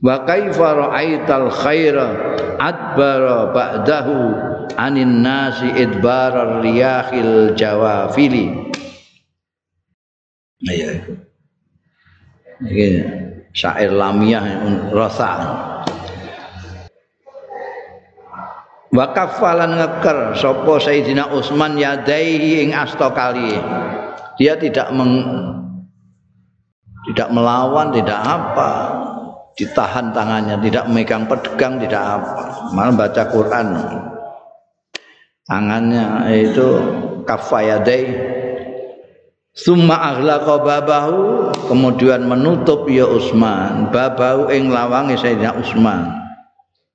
wa 0.00 0.24
kaifa 0.24 0.68
ra'aital 0.88 1.52
khaira 1.52 2.06
adbara 2.56 3.52
ba'dahu 3.52 4.18
anin 4.74 5.22
nasi 5.22 5.70
idbarar 5.78 6.66
riyahil 6.66 7.54
jawafili 7.54 8.66
Iya. 10.64 11.04
Iki 12.64 12.86
syair 13.52 13.92
lamiyah 13.92 14.44
rasa. 14.88 15.30
Wa 18.88 19.12
kafalan 19.12 19.76
ngeker 19.76 20.32
sapa 20.40 20.72
Sayyidina 20.80 21.28
Utsman 21.28 21.76
yadaihi 21.76 22.64
ing 22.64 22.72
asta 22.72 23.12
kali. 23.12 23.60
Dia 24.40 24.56
tidak 24.56 24.88
meng, 24.96 25.20
tidak 27.12 27.28
melawan, 27.36 27.92
tidak 27.92 28.20
apa. 28.24 28.70
Ditahan 29.56 30.12
tangannya, 30.12 30.60
tidak 30.60 30.84
memegang 30.88 31.24
pedang, 31.24 31.80
tidak 31.80 32.00
apa. 32.20 32.32
Malah 32.76 32.92
baca 32.92 33.22
Quran. 33.32 33.68
Tangannya 35.46 36.26
itu 36.42 36.68
kafayadai. 37.22 38.34
Summa 39.56 39.94
aghlaqa 39.94 40.60
babahu 40.60 41.48
kemudian 41.70 42.28
menutup 42.28 42.84
ya 42.92 43.08
Utsman 43.08 43.88
babahu 43.88 44.52
ing 44.52 44.68
lawange 44.68 45.16
Sayyidina 45.16 45.56
Utsman 45.56 46.12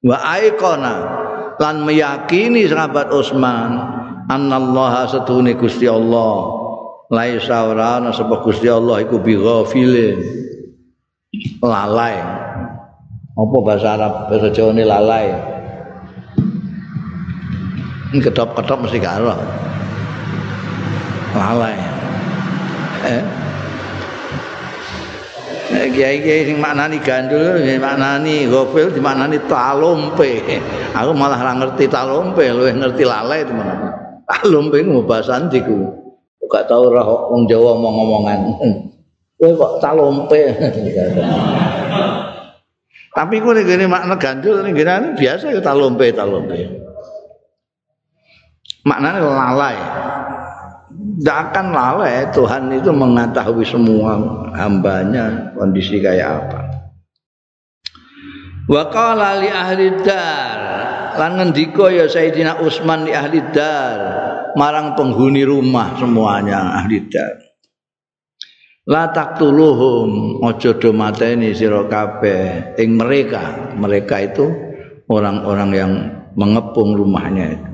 wa 0.06 0.18
aikona 0.38 0.96
lan 1.58 1.82
meyakini 1.82 2.70
sahabat 2.70 3.10
Utsman 3.10 3.82
annallaha 4.30 5.10
satune 5.10 5.58
Gusti 5.58 5.90
Allah. 5.90 6.62
Laisa 7.12 7.68
ora 7.68 8.00
ana 8.00 8.16
sapa 8.16 8.40
Gusti 8.40 8.72
Allah 8.72 9.04
iku 9.04 9.20
bi 9.20 9.36
lalai. 11.60 12.16
Apa 13.32 13.58
bahasa 13.64 14.00
Arab? 14.00 14.32
Bahasa 14.32 14.48
Jawa 14.54 14.72
ini 14.76 14.84
lalai 14.88 15.51
kedop-kedop 18.20 18.84
mesti 18.84 19.00
gak 19.00 19.24
lalai 21.32 21.80
eh? 23.08 23.24
Kiai-kiai 25.72 26.52
sing 26.52 26.60
maknani 26.60 27.00
gandul 27.00 27.64
maknani 27.80 28.44
gofil 28.52 28.92
dimaknani 28.92 29.40
talompe. 29.48 30.44
Aku 30.92 31.16
malah 31.16 31.40
ora 31.40 31.56
ngerti 31.56 31.88
talompe 31.88 32.44
luwih 32.52 32.76
ngerti 32.76 33.08
lale 33.08 33.48
teman 33.48 33.96
talompe 34.28 34.84
ku 34.84 35.00
bahasa 35.08 35.40
andiku 35.40 35.88
gak 36.52 36.68
tau 36.68 36.92
ora 36.92 37.08
wong 37.08 37.48
Jawa 37.48 37.80
omong-omongan. 37.80 38.40
Kowe 39.40 39.52
kok 39.56 39.74
talompe? 39.80 40.52
Tapi 43.16 43.36
ku 43.40 43.56
nek 43.56 43.72
makna 43.88 44.20
gandul 44.20 44.60
nek 44.60 44.76
biasa 45.16 45.56
ya 45.56 45.64
talompe 45.64 46.12
talompe 46.12 46.81
maknanya 48.88 49.22
lalai 49.22 49.78
tidak 51.22 51.38
akan 51.54 51.66
lalai 51.70 52.26
Tuhan 52.34 52.64
itu 52.74 52.90
mengetahui 52.90 53.62
semua 53.62 54.18
hambanya 54.58 55.54
kondisi 55.54 56.02
kayak 56.02 56.28
apa. 56.42 56.60
Wa 58.66 58.90
qala 58.90 59.38
li 59.38 59.50
ahli 59.50 60.02
dar 60.02 60.58
lan 61.22 61.32
ngendika 61.38 61.94
ya 61.94 62.10
Sayyidina 62.10 62.62
Utsman 62.66 63.06
li 63.06 63.14
ahli 63.14 63.38
dar 63.54 63.98
marang 64.58 64.98
penghuni 64.98 65.46
rumah 65.46 65.94
semuanya 66.02 66.82
ahli 66.82 67.06
dar. 67.06 67.38
La 68.90 69.14
taqtuluhum 69.14 70.42
aja 70.42 70.74
do 70.74 70.90
mateni 70.90 71.54
sira 71.54 71.86
kabeh 71.86 72.74
ing 72.82 72.98
mereka. 72.98 73.78
Mereka 73.78 74.16
itu 74.26 74.46
orang-orang 75.06 75.70
yang 75.70 75.92
mengepung 76.34 76.98
rumahnya 76.98 77.46
itu. 77.54 77.71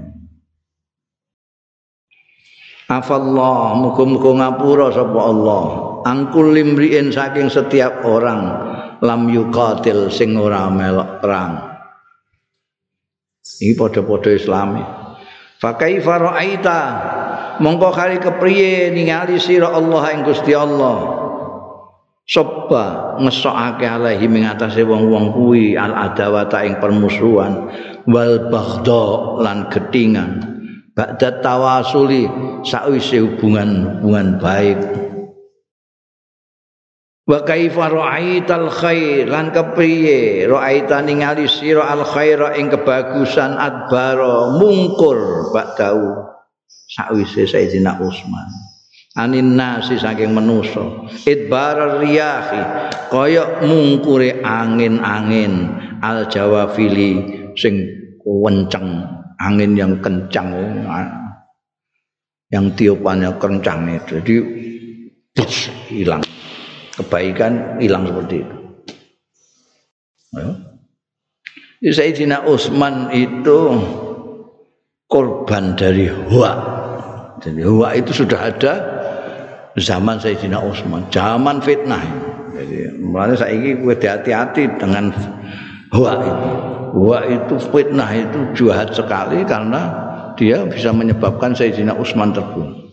Afallah 2.87 3.75
muga-muga 3.75 4.31
ngapura 4.31 4.95
sapa 4.95 5.19
Allah. 5.19 5.63
Angkul 6.07 6.55
limriin 6.55 7.11
saking 7.11 7.51
setiap 7.51 8.07
orang 8.07 8.47
lam 9.03 9.27
yuqatil 9.27 10.07
sing 10.07 10.39
ora 10.39 10.71
melok 10.71 11.19
perang. 11.19 11.67
Iki 13.43 13.75
padha-padha 13.75 14.31
islami 14.31 14.83
fa 15.59 15.75
kaifa 15.75 16.15
ra'aita? 16.15 16.81
Mongko 17.57 17.89
kali 17.89 18.21
kepriye 18.21 18.93
ningali 18.93 19.41
sira 19.41 19.73
Allah 19.73 20.03
ing 20.15 20.21
Gusti 20.23 20.53
Allah? 20.55 21.27
Soba 22.27 23.17
ngesokake 23.19 23.87
alaihi 23.87 24.27
ing 24.31 24.47
atase 24.47 24.83
wong-wong 24.83 25.35
kuwi 25.35 25.75
al 25.75 25.95
adawata 25.95 26.63
ing 26.63 26.79
permusuhan 26.79 27.67
wal 28.07 28.47
baghdha 28.51 29.03
lan 29.43 29.67
getingan 29.71 30.56
ba'da 30.97 31.45
tawasuli 31.45 32.25
sakwise 32.65 33.21
hubungan-hubungan 33.21 34.41
baik. 34.41 34.81
Wa 37.27 37.43
kaifa 37.45 37.85
ra'aital 37.91 38.71
khair 38.73 39.29
lan 39.29 39.53
kepriye? 39.53 40.49
Ra'aita 40.49 41.05
ningali 41.05 41.45
sira 41.45 41.85
al 41.93 42.01
khaira 42.01 42.57
ing 42.57 42.73
kebagusan 42.73 43.53
adbara 43.61 44.57
mungkur 44.57 45.53
ba'dau. 45.53 46.33
Sakwise 46.87 47.45
Sayyidina 47.45 47.99
Utsman 48.01 48.47
anin 49.17 49.57
nasi 49.57 49.97
saking 49.97 50.31
manusa. 50.31 51.09
Idbar 51.25 51.99
riyahi 51.99 52.61
kaya 53.09 53.65
mungkure 53.65 54.39
angin-angin. 54.45 55.73
Al 55.97 56.29
jawafili 56.29 57.17
sing 57.57 57.89
kenceng 58.21 59.16
angin 59.41 59.77
yang 59.77 59.93
kencang 60.01 60.49
yang 62.47 62.65
tiupannya 62.73 63.31
kencang 63.37 63.79
itu 63.91 64.17
jadi 64.17 64.35
hilang 65.91 66.23
kebaikan 66.95 67.77
hilang 67.77 68.07
seperti 68.07 68.35
itu 68.41 68.57
ya. 70.33 70.47
Sayyidina 71.77 72.41
Utsman 72.49 73.13
itu 73.13 73.57
korban 75.05 75.77
dari 75.77 76.09
hoak 76.09 76.57
Jadi 77.37 77.61
huwa 77.61 77.93
itu 77.93 78.09
sudah 78.25 78.49
ada 78.49 78.73
zaman 79.77 80.17
Sayyidina 80.17 80.57
Utsman, 80.57 81.05
zaman 81.13 81.61
fitnah. 81.61 82.01
Jadi 82.57 82.97
mulanya 82.97 83.37
saya 83.37 83.53
ini 83.53 83.77
hati-hati 83.77 84.65
dengan 84.81 85.13
huwa 85.93 86.11
itu. 86.17 86.76
Huwa 86.97 87.21
itu 87.29 87.61
fitnah 87.61 88.09
itu 88.09 88.39
jahat 88.57 88.89
sekali 88.89 89.45
karena 89.45 89.93
dia 90.33 90.65
bisa 90.65 90.89
menyebabkan 90.89 91.53
Sayyidina 91.53 91.93
Utsman 91.93 92.33
terbunuh. 92.33 92.89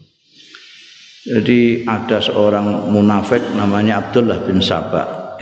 Jadi 1.24 1.88
ada 1.88 2.20
seorang 2.20 2.92
munafik 2.92 3.40
namanya 3.56 4.04
Abdullah 4.04 4.44
bin 4.44 4.60
Sabah. 4.60 5.40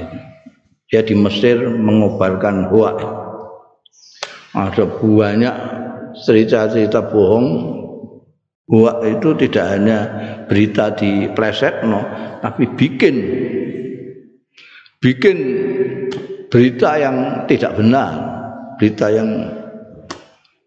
Dia 0.86 1.02
di 1.02 1.18
Mesir 1.18 1.58
mengobarkan 1.58 2.70
huwa. 2.70 2.94
Ada 4.54 4.86
banyak 4.86 5.56
cerita-cerita 6.22 7.10
bohong 7.10 7.82
Huwa 8.72 9.04
itu 9.04 9.36
tidak 9.36 9.66
hanya 9.68 9.98
berita 10.48 10.96
di 10.96 11.28
pleset 11.36 11.84
no, 11.84 12.00
tapi 12.40 12.64
bikin 12.72 13.14
bikin 15.02 15.36
berita 16.48 16.96
yang 16.96 17.44
tidak 17.50 17.76
benar, 17.76 18.31
berita 18.82 19.14
yang 19.14 19.46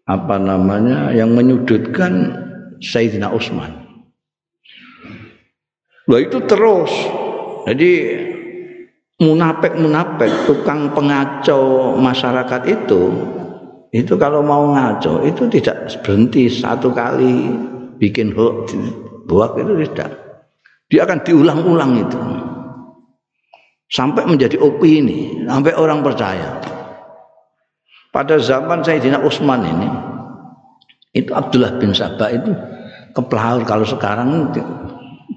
apa 0.08 0.40
namanya 0.40 1.12
yang 1.12 1.36
menyudutkan 1.36 2.32
Sayyidina 2.80 3.28
Utsman. 3.28 3.76
Wah 6.08 6.20
itu 6.24 6.40
terus. 6.48 6.88
Jadi 7.68 7.92
munafik-munafik 9.20 10.48
tukang 10.48 10.96
pengacau 10.96 11.92
masyarakat 12.00 12.62
itu 12.72 13.02
itu 13.92 14.16
kalau 14.16 14.40
mau 14.40 14.72
ngaco 14.72 15.20
itu 15.28 15.44
tidak 15.52 15.92
berhenti 16.00 16.48
satu 16.48 16.96
kali 16.96 17.52
bikin 18.00 18.32
hoax 18.32 18.72
buat 19.28 19.56
itu 19.60 19.72
tidak 19.88 20.12
dia 20.92 21.08
akan 21.08 21.24
diulang-ulang 21.24 21.92
itu 21.96 22.20
sampai 23.88 24.28
menjadi 24.28 24.60
opini 24.60 25.48
sampai 25.48 25.72
orang 25.72 26.04
percaya 26.04 26.75
pada 28.16 28.40
zaman 28.40 28.80
Sayyidina 28.80 29.20
Utsman 29.20 29.60
ini 29.60 29.88
itu 31.12 31.36
Abdullah 31.36 31.76
bin 31.76 31.92
Sabah 31.92 32.32
itu 32.32 32.56
kepelaur 33.12 33.60
kalau 33.68 33.84
sekarang 33.84 34.56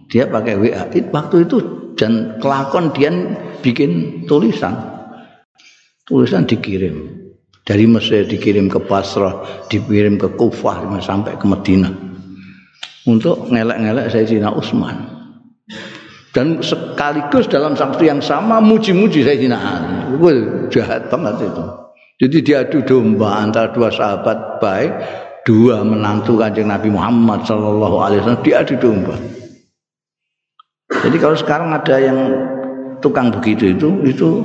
dia 0.07 0.31
pakai 0.31 0.55
WA 0.55 0.87
waktu 0.87 1.43
itu 1.43 1.57
dan 1.99 2.39
kelakon 2.39 2.95
dia 2.95 3.11
bikin 3.59 4.23
tulisan 4.31 4.79
tulisan 6.07 6.47
dikirim 6.47 7.19
dari 7.67 7.83
Mesir 7.83 8.23
dikirim 8.23 8.71
ke 8.71 8.79
Basrah 8.79 9.67
dikirim 9.67 10.15
ke 10.15 10.31
Kufah 10.39 10.87
sampai 11.03 11.35
ke 11.35 11.43
Madinah 11.43 11.91
untuk 13.09 13.49
ngelek-ngelek 13.49 14.13
Sayyidina 14.13 14.53
Utsman. 14.53 15.17
Dan 16.29 16.61
sekaligus 16.61 17.49
dalam 17.49 17.73
waktu 17.73 18.05
yang 18.05 18.21
sama 18.21 18.61
muji-muji 18.61 19.25
Sayyidina 19.25 19.57
Ali. 19.57 19.93
Itu 20.13 20.29
jahat 20.69 21.09
banget 21.09 21.49
itu. 21.49 21.65
Jadi 22.19 22.37
diadu 22.43 22.83
domba 22.83 23.39
antara 23.39 23.71
dua 23.71 23.87
sahabat 23.87 24.59
baik, 24.59 24.91
dua 25.47 25.87
menantu 25.87 26.35
kanjeng 26.35 26.67
Nabi 26.67 26.91
Muhammad 26.91 27.47
Sallallahu 27.47 27.95
Alaihi 27.95 28.19
Wasallam 28.19 28.43
diadu 28.43 28.75
domba. 28.75 29.15
Jadi 30.99 31.15
kalau 31.15 31.35
sekarang 31.39 31.71
ada 31.71 31.95
yang 31.95 32.19
tukang 32.99 33.31
begitu 33.31 33.71
itu, 33.71 33.89
itu 34.03 34.43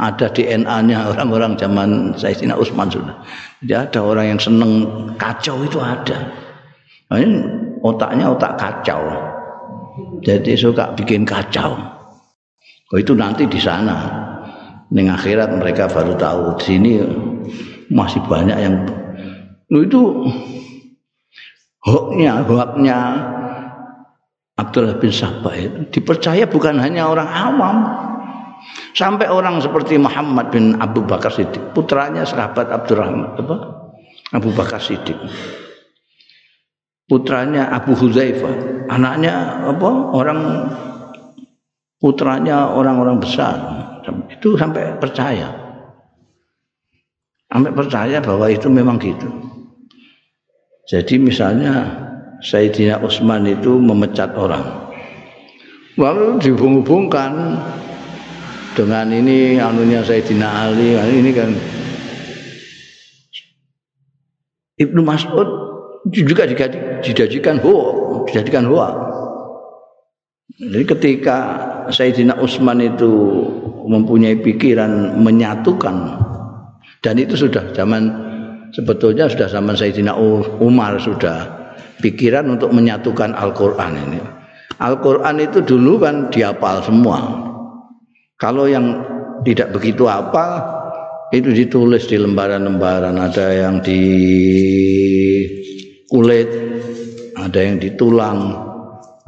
ada 0.00 0.32
DNA-nya 0.32 1.12
orang-orang 1.12 1.52
zaman 1.60 2.16
Sayyidina 2.16 2.56
Utsman 2.56 2.88
sudah. 2.88 3.12
Jadi 3.60 3.74
ada 3.76 4.00
orang 4.00 4.26
yang 4.32 4.40
seneng 4.40 4.72
kacau 5.20 5.60
itu 5.60 5.76
ada. 5.76 6.32
Nah, 7.12 7.18
ini 7.20 7.44
otaknya 7.84 8.32
otak 8.32 8.56
kacau. 8.56 9.04
Jadi 10.24 10.56
suka 10.56 10.96
bikin 10.96 11.28
kacau. 11.28 11.76
Oh 12.90 12.98
itu 12.98 13.12
nanti 13.12 13.44
di 13.44 13.60
sana. 13.60 14.29
Di 14.90 15.06
akhirat 15.06 15.54
mereka 15.54 15.86
baru 15.86 16.18
tahu. 16.18 16.58
Di 16.58 16.64
sini 16.66 16.92
masih 17.90 18.22
banyak 18.26 18.58
yang 18.58 18.74
itu 19.70 20.26
hoknya, 21.86 22.42
hoknya 22.42 22.98
Abdullah 24.58 24.98
bin 24.98 25.14
Sabah 25.14 25.54
itu 25.54 25.78
dipercaya 25.94 26.42
bukan 26.50 26.82
hanya 26.82 27.06
orang 27.06 27.30
awam, 27.30 27.76
sampai 28.98 29.30
orang 29.30 29.62
seperti 29.62 29.94
Muhammad 29.94 30.50
bin 30.50 30.74
Abu 30.82 31.06
Bakar 31.06 31.30
Siddiq, 31.30 31.70
putranya 31.70 32.26
sahabat 32.26 32.66
Abdurrahman 32.66 33.38
apa? 33.38 33.56
Abu 34.34 34.50
Bakar 34.50 34.82
Siddiq 34.82 35.16
putranya 37.10 37.74
Abu 37.74 37.98
Huzaifah, 37.98 38.86
anaknya 38.86 39.66
apa? 39.66 39.90
Orang 40.14 40.70
putranya 41.98 42.70
orang-orang 42.70 43.18
besar. 43.18 43.58
Itu 44.30 44.58
sampai 44.58 44.98
percaya. 44.98 45.48
Sampai 47.50 47.72
percaya 47.74 48.22
bahwa 48.22 48.46
itu 48.46 48.70
memang 48.70 48.98
gitu. 49.02 49.26
Jadi 50.86 51.18
misalnya 51.18 51.86
Sayyidina 52.42 52.98
Utsman 53.02 53.46
itu 53.46 53.78
memecat 53.78 54.34
orang. 54.38 54.90
Lalu 55.98 56.40
dihubung-hubungkan 56.40 57.58
dengan 58.78 59.10
ini 59.10 59.58
anunya 59.58 60.00
Sayyidina 60.00 60.46
Ali, 60.46 60.94
ini 60.96 61.30
kan 61.34 61.50
Ibnu 64.80 65.04
Mas'ud 65.04 65.48
juga 66.08 66.48
dijadikan 66.48 67.60
hoa, 67.60 68.24
dijadikan 68.24 68.64
hoa. 68.64 68.88
Jadi 70.56 70.84
ketika 70.88 71.38
Sayyidina 71.92 72.40
Utsman 72.40 72.80
itu 72.80 73.12
mempunyai 73.90 74.38
pikiran 74.38 75.18
menyatukan 75.18 75.96
dan 77.02 77.14
itu 77.18 77.34
sudah 77.34 77.74
zaman 77.74 78.12
sebetulnya 78.70 79.26
sudah 79.26 79.50
zaman 79.50 79.74
Sayyidina 79.74 80.14
Umar 80.62 81.00
sudah 81.02 81.60
pikiran 81.98 82.46
untuk 82.54 82.70
menyatukan 82.70 83.34
Al-Qur'an 83.34 83.92
ini. 83.98 84.20
Al-Qur'an 84.80 85.36
itu 85.42 85.60
dulu 85.60 86.00
kan 86.00 86.30
diapal 86.32 86.80
semua. 86.86 87.18
Kalau 88.40 88.64
yang 88.64 89.04
tidak 89.44 89.76
begitu 89.76 90.08
apal 90.08 90.64
itu 91.32 91.52
ditulis 91.52 92.08
di 92.08 92.16
lembaran-lembaran 92.16 93.16
ada 93.20 93.46
yang 93.52 93.84
di 93.84 94.02
kulit, 96.08 96.48
ada 97.36 97.60
yang 97.60 97.76
di 97.76 97.88
tulang, 97.94 98.56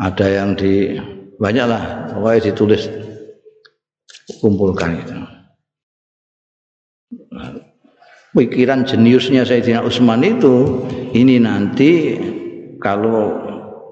ada 0.01 0.27
yang 0.27 0.57
di 0.57 0.96
banyak 1.37 1.66
lah, 1.68 1.85
pokoknya 2.14 2.53
ditulis 2.53 3.02
kumpulkan 4.40 4.90
itu. 5.03 5.14
Pikiran 8.33 8.88
jeniusnya 8.88 9.45
Sayyidina 9.45 9.85
Utsman 9.85 10.25
itu 10.25 10.88
ini 11.12 11.37
nanti 11.37 12.16
kalau 12.81 13.37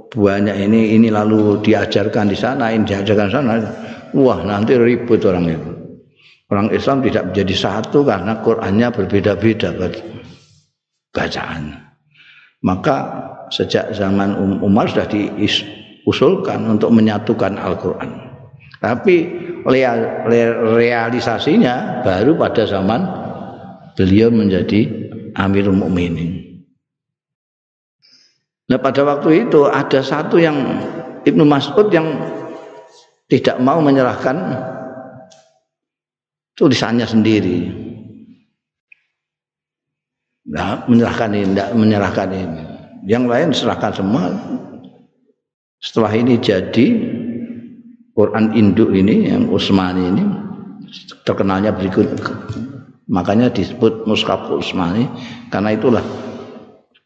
banyak 0.08 0.56
ini 0.56 0.96
ini 0.96 1.12
lalu 1.12 1.60
diajarkan 1.60 2.32
di 2.32 2.38
sana, 2.38 2.72
ini 2.72 2.88
diajarkan 2.88 3.26
di 3.28 3.34
sana, 3.36 3.52
wah 4.16 4.40
nanti 4.40 4.80
ribut 4.80 5.20
orang 5.28 5.44
itu. 5.44 5.70
Orang 6.50 6.72
Islam 6.74 6.98
tidak 7.04 7.30
menjadi 7.30 7.54
satu 7.54 8.02
karena 8.02 8.42
Qurannya 8.42 8.88
berbeda-beda 8.90 9.70
bacaan. 11.14 11.62
Maka 12.66 12.96
sejak 13.54 13.94
zaman 13.94 14.34
um, 14.34 14.52
Umar 14.66 14.90
sudah 14.90 15.06
diusulkan 15.06 16.66
untuk 16.66 16.90
menyatukan 16.90 17.54
Al-Quran. 17.54 18.29
Tapi 18.80 19.16
realisasinya 20.72 22.00
baru 22.00 22.32
pada 22.40 22.64
zaman 22.64 23.04
beliau 23.92 24.32
menjadi 24.32 24.88
Amirul 25.36 25.76
Mukminin. 25.76 26.64
Nah 28.72 28.78
pada 28.80 29.04
waktu 29.04 29.44
itu 29.46 29.68
ada 29.68 30.00
satu 30.00 30.40
yang 30.40 30.56
Ibnu 31.28 31.44
Mas'ud 31.44 31.92
yang 31.92 32.08
tidak 33.28 33.60
mau 33.60 33.84
menyerahkan 33.84 34.36
tulisannya 36.56 37.04
sendiri. 37.04 37.58
Nah, 40.50 40.82
menyerahkan 40.90 41.30
ini, 41.30 41.54
tidak 41.54 41.70
menyerahkan 41.78 42.28
ini. 42.34 42.62
Yang 43.06 43.24
lain 43.30 43.48
serahkan 43.54 43.92
semua. 43.94 44.34
Setelah 45.78 46.12
ini 46.18 46.36
jadi 46.42 46.86
Quran 48.20 48.52
induk 48.52 48.92
ini 48.92 49.32
yang 49.32 49.48
Utsmani 49.48 50.12
ini 50.12 50.24
terkenalnya 51.24 51.72
berikut. 51.72 52.20
Makanya 53.08 53.48
disebut 53.48 54.04
Mushaf 54.04 54.52
Utsmani 54.52 55.08
karena 55.48 55.72
itulah 55.72 56.04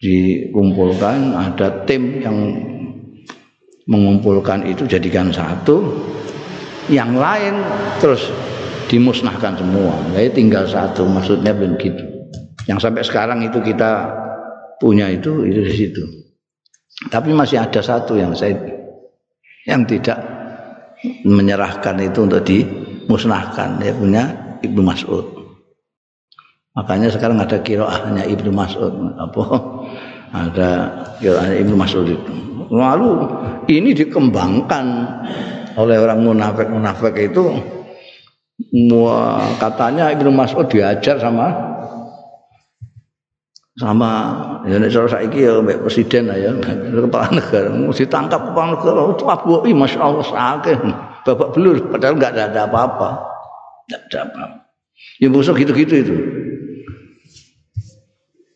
dikumpulkan 0.03 1.39
ada 1.39 1.87
tim 1.87 2.19
yang 2.19 2.35
mengumpulkan 3.87 4.67
itu 4.67 4.91
jadikan 4.91 5.31
satu. 5.31 6.03
Yang 6.91 7.11
lain 7.15 7.55
terus 8.03 8.23
dimusnahkan 8.91 9.55
semua. 9.55 9.95
Jadi 10.19 10.35
tinggal 10.35 10.67
satu 10.67 11.07
maksudnya 11.07 11.55
begitu. 11.55 12.03
Yang 12.67 12.91
sampai 12.91 13.07
sekarang 13.07 13.39
itu 13.47 13.63
kita 13.63 14.11
punya 14.83 15.15
itu 15.15 15.47
itu 15.47 15.63
di 15.63 15.75
situ. 15.79 16.03
Tapi 17.07 17.31
masih 17.31 17.63
ada 17.63 17.79
satu 17.79 18.19
yang 18.19 18.35
saya 18.35 18.59
yang 19.65 19.87
tidak 19.87 20.34
menyerahkan 21.25 22.01
itu 22.01 22.25
untuk 22.25 22.41
dimusnahkan 22.45 23.81
dia 23.81 23.93
punya 23.93 24.23
Ibnu 24.65 24.81
Mas'ud. 24.81 25.27
Makanya 26.75 27.13
sekarang 27.13 27.39
ada 27.39 27.61
kiroahnya 27.61 28.25
Ibnu 28.27 28.51
Mas'ud 28.51 28.93
apa 29.15 29.43
ada 30.35 30.71
kiroahnya 31.21 31.57
Ibnu 31.63 31.77
Mas'ud 31.77 32.07
itu. 32.09 32.33
Lalu 32.73 33.11
ini 33.69 33.93
dikembangkan 33.93 34.87
oleh 35.77 35.97
orang 36.01 36.25
munafik 36.25 36.67
munafik 36.73 37.15
itu 37.21 37.55
katanya 39.61 40.11
Ibnu 40.15 40.31
Mas'ud 40.35 40.67
diajar 40.67 41.21
sama 41.21 41.51
sama 43.75 44.11
ya 44.65 44.77
nek 44.81 44.91
cara 44.93 45.09
saiki 45.09 45.45
ya 45.45 45.61
mbek 45.61 45.85
presiden 45.85 46.33
ya 46.33 46.51
kepala 46.57 47.29
negara. 47.37 47.69
Mesti 47.73 48.05
tangkap 48.09 48.41
kepala 48.53 48.77
negara 48.77 49.01
itu 49.13 49.71
masya 49.77 50.01
Allah 50.01 50.25
sakit 50.25 50.79
babak 51.25 51.49
belur 51.57 51.77
padahal 51.89 52.15
nggak 52.17 52.33
ada 52.33 52.69
apa-apa. 52.69 53.11
Nggak 53.89 54.01
ada 54.09 54.19
apa-apa. 54.29 54.59
Ya 55.21 55.29
busuk 55.29 55.61
gitu-gitu 55.61 55.95
itu. 55.95 56.17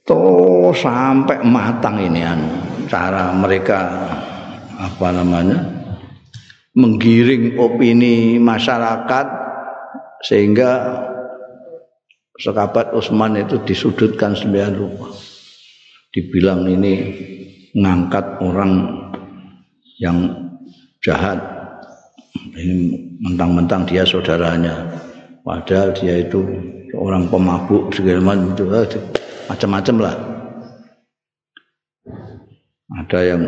Tuh 0.08 0.72
sampai 0.72 1.44
matang 1.44 2.00
ini 2.00 2.24
anu 2.24 2.48
cara 2.88 3.28
mereka 3.36 4.08
apa 4.80 5.12
namanya 5.12 5.68
menggiring 6.72 7.60
opini 7.60 8.40
masyarakat 8.40 9.26
sehingga 10.24 11.04
sekabat 12.40 12.94
Utsman 12.94 13.36
itu 13.36 13.60
disudutkan 13.66 14.32
sembilan 14.32 14.72
rupa. 14.78 15.27
Dibilang 16.08 16.64
ini 16.64 16.92
ngangkat 17.76 18.40
orang 18.40 18.72
yang 20.00 20.18
jahat. 21.04 21.36
Ini 22.56 22.74
mentang-mentang 23.20 23.84
dia 23.84 24.06
saudaranya. 24.08 24.88
Padahal 25.44 25.92
dia 25.92 26.22
itu 26.24 26.44
orang 26.96 27.28
pemabuk 27.28 27.92
segala 27.92 28.36
macam 28.36 28.68
eh, 28.72 28.88
macam-macam 29.48 29.96
lah. 30.00 30.14
Ada 32.88 33.20
yang 33.36 33.42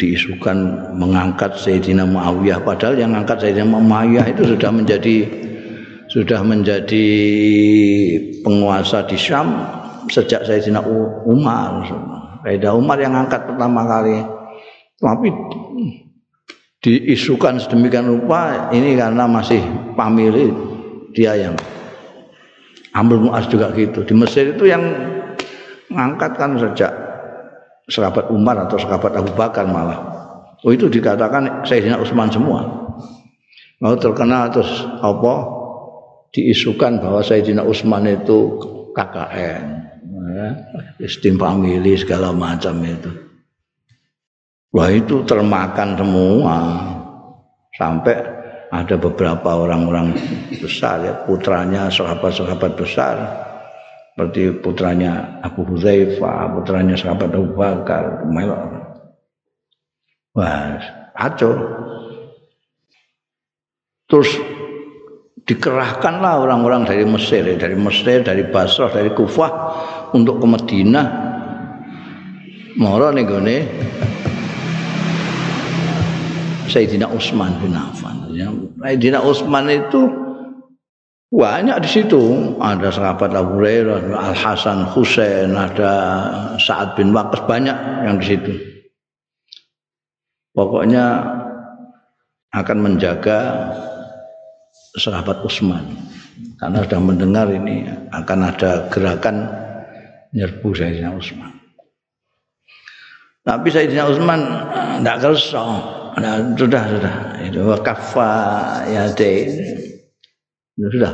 diisukan 0.00 0.58
mengangkat 0.96 1.60
Sayyidina 1.60 2.08
Muawiyah 2.08 2.64
padahal 2.64 2.96
yang 2.96 3.12
mengangkat 3.12 3.44
Sayyidina 3.44 3.68
Muawiyah 3.68 4.26
itu 4.32 4.42
sudah 4.56 4.70
menjadi 4.72 5.16
sudah 6.10 6.40
menjadi 6.42 7.06
penguasa 8.42 9.04
di 9.06 9.14
Syam 9.20 9.52
sejak 10.10 10.44
Sayyidina 10.44 10.82
Umar. 11.24 11.86
Sayyidina 12.42 12.72
Umar 12.74 12.98
yang 12.98 13.14
angkat 13.14 13.46
pertama 13.46 13.86
kali. 13.86 14.18
Tapi 15.00 15.28
diisukan 16.80 17.56
sedemikian 17.56 18.08
rupa 18.08 18.68
ini 18.74 18.98
karena 18.98 19.24
masih 19.24 19.60
pamili 19.96 20.52
dia 21.16 21.36
yang 21.36 21.54
Amr 22.92 23.16
Mu'az 23.22 23.46
juga 23.48 23.70
gitu. 23.72 24.04
Di 24.04 24.12
Mesir 24.12 24.52
itu 24.58 24.66
yang 24.66 24.82
ngangkat 25.88 26.36
kan 26.36 26.58
sejak 26.58 26.92
sahabat 27.86 28.28
Umar 28.28 28.58
atau 28.66 28.76
sahabat 28.76 29.14
Abu 29.16 29.32
Bakar 29.32 29.64
malah. 29.64 29.98
Oh 30.60 30.74
itu 30.74 30.90
dikatakan 30.90 31.64
Sayyidina 31.64 31.96
Utsman 31.96 32.28
semua. 32.28 32.60
Mau 33.80 33.96
terkenal 33.96 34.52
terus 34.52 34.84
apa 35.00 35.34
diisukan 36.36 37.00
bahwa 37.00 37.24
Sayyidina 37.24 37.64
Utsman 37.64 38.04
itu 38.04 38.60
KKN 38.92 39.89
ya, 40.40 40.50
istim 41.04 41.36
family 41.36 41.92
segala 42.00 42.32
macam 42.32 42.80
itu. 42.80 43.10
Wah 44.70 44.88
itu 44.88 45.26
termakan 45.26 45.98
semua. 45.98 46.56
Sampai 47.74 48.16
ada 48.70 48.94
beberapa 48.98 49.66
orang-orang 49.66 50.14
besar 50.62 51.02
ya 51.02 51.14
putranya 51.26 51.90
sahabat-sahabat 51.90 52.72
besar. 52.78 53.16
Seperti 54.14 54.52
putranya 54.60 55.40
Abu 55.40 55.64
Hudzaifah, 55.64 56.54
putranya 56.54 56.94
sahabat 56.98 57.30
Abu 57.32 57.56
Bakar, 57.56 58.20
Wah, 60.30 60.78
acur. 61.16 61.56
Terus 64.06 64.30
dikerahkanlah 65.46 66.42
orang-orang 66.42 66.86
dari 66.86 67.02
Mesir, 67.06 67.42
dari 67.58 67.74
Mesir, 67.74 68.22
dari 68.22 68.46
Basrah, 68.46 68.90
dari 68.90 69.10
Kufah 69.14 69.50
untuk 70.12 70.42
ke 70.42 70.46
Madinah. 70.46 71.06
Moro 72.78 73.10
nih 73.10 73.24
gone 73.26 73.58
Sayyidina 76.70 77.10
Utsman 77.10 77.58
bin 77.58 77.74
Affan. 77.74 78.30
Ya, 78.30 78.46
Sayyidina 78.78 79.18
Utsman 79.26 79.66
itu 79.66 80.06
banyak 81.34 81.82
di 81.82 81.88
situ. 81.90 82.22
Ada 82.62 82.94
sahabat 82.94 83.34
Abu 83.34 83.58
Hurairah, 83.58 84.14
Al 84.14 84.36
Hasan 84.38 84.86
Husain, 84.94 85.50
ada 85.58 85.92
Sa'ad 86.62 86.94
bin 86.94 87.10
Waqqas 87.10 87.42
banyak 87.50 87.76
yang 88.06 88.16
di 88.22 88.26
situ. 88.26 88.54
Pokoknya 90.54 91.22
akan 92.50 92.78
menjaga 92.82 93.70
sahabat 94.98 95.46
Utsman 95.46 95.86
karena 96.58 96.82
sudah 96.82 97.00
mendengar 97.02 97.46
ini 97.46 97.86
akan 98.10 98.38
ada 98.50 98.90
gerakan 98.90 99.46
nyerbu 100.34 100.68
Sayyidina 100.74 101.10
Utsman. 101.14 101.52
Tapi 103.40 103.68
Sayyidina 103.72 104.04
Utsman 104.06 104.40
tidak 105.00 105.18
kerso. 105.24 105.64
Nah, 106.10 106.42
sudah 106.58 106.82
sudah 106.90 107.14
itu 107.46 107.60
wakafa 107.64 108.32
ya 108.90 109.06
sudah 110.76 111.12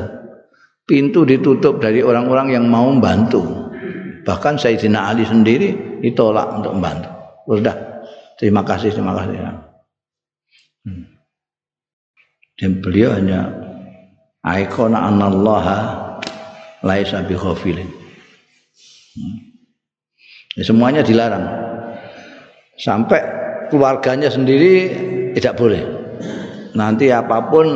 pintu 0.86 1.26
ditutup 1.26 1.82
dari 1.82 2.00
orang-orang 2.00 2.54
yang 2.54 2.64
mau 2.70 2.88
membantu. 2.88 3.42
Bahkan 4.26 4.58
Sayyidina 4.58 5.10
Ali 5.12 5.22
sendiri 5.22 6.00
ditolak 6.02 6.62
untuk 6.62 6.74
membantu. 6.74 7.10
Sudah. 7.46 7.76
Terima 8.36 8.60
kasih, 8.66 8.92
terima 8.92 9.16
kasih. 9.16 9.38
Hmm. 10.84 11.04
Dan 12.58 12.70
beliau 12.82 13.14
hanya 13.16 13.48
aikona 14.44 15.08
anallaha 15.08 15.78
laisa 16.82 17.22
bi 17.22 17.34
ghafilin. 17.38 18.05
Ya, 20.56 20.62
semuanya 20.64 21.04
dilarang. 21.04 21.44
Sampai 22.80 23.20
keluarganya 23.68 24.32
sendiri 24.32 24.92
tidak 25.36 25.60
boleh. 25.60 25.84
Nanti 26.76 27.12
apa 27.12 27.48
pun 27.48 27.66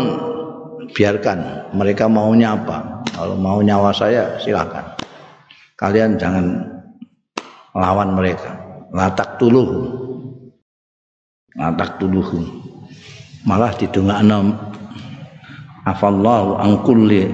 biarkan 0.93 1.73
mereka 1.77 2.09
maunya 2.09 2.57
apa. 2.57 3.05
Kalau 3.13 3.37
mau 3.37 3.61
nyawa 3.61 3.93
saya 3.93 4.41
silakan. 4.41 4.97
Kalian 5.77 6.17
jangan 6.21 6.45
lawan 7.77 8.17
mereka. 8.17 8.57
Latak 8.93 9.37
tuluh. 9.41 9.89
Latak 11.57 12.01
tuluh. 12.01 12.29
Malah 13.45 13.73
didongakno 13.77 14.53
afallahu 15.89 16.61
an 16.61 16.85
kulli 16.85 17.25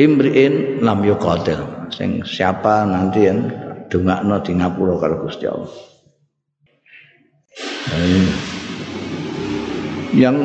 imriin 0.00 0.80
lam 0.80 1.04
yuqatil 1.04 1.60
sing 2.00 2.24
siapa 2.24 2.88
nanti 2.88 3.28
yang 3.28 3.44
dongakno 3.92 4.40
di 4.40 4.56
ngapura 4.56 4.96
karo 4.96 5.28
Gusti 5.28 5.44
Allah. 5.44 5.76
Yang 10.16 10.36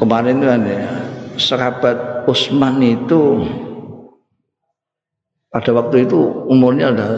kemarin 0.00 0.40
itu 0.40 0.48
ya, 0.48 0.88
sahabat 1.36 2.24
Utsman 2.24 2.80
itu 2.80 3.44
pada 5.52 5.70
waktu 5.76 6.08
itu 6.08 6.16
umurnya 6.48 6.96
sudah 6.96 7.08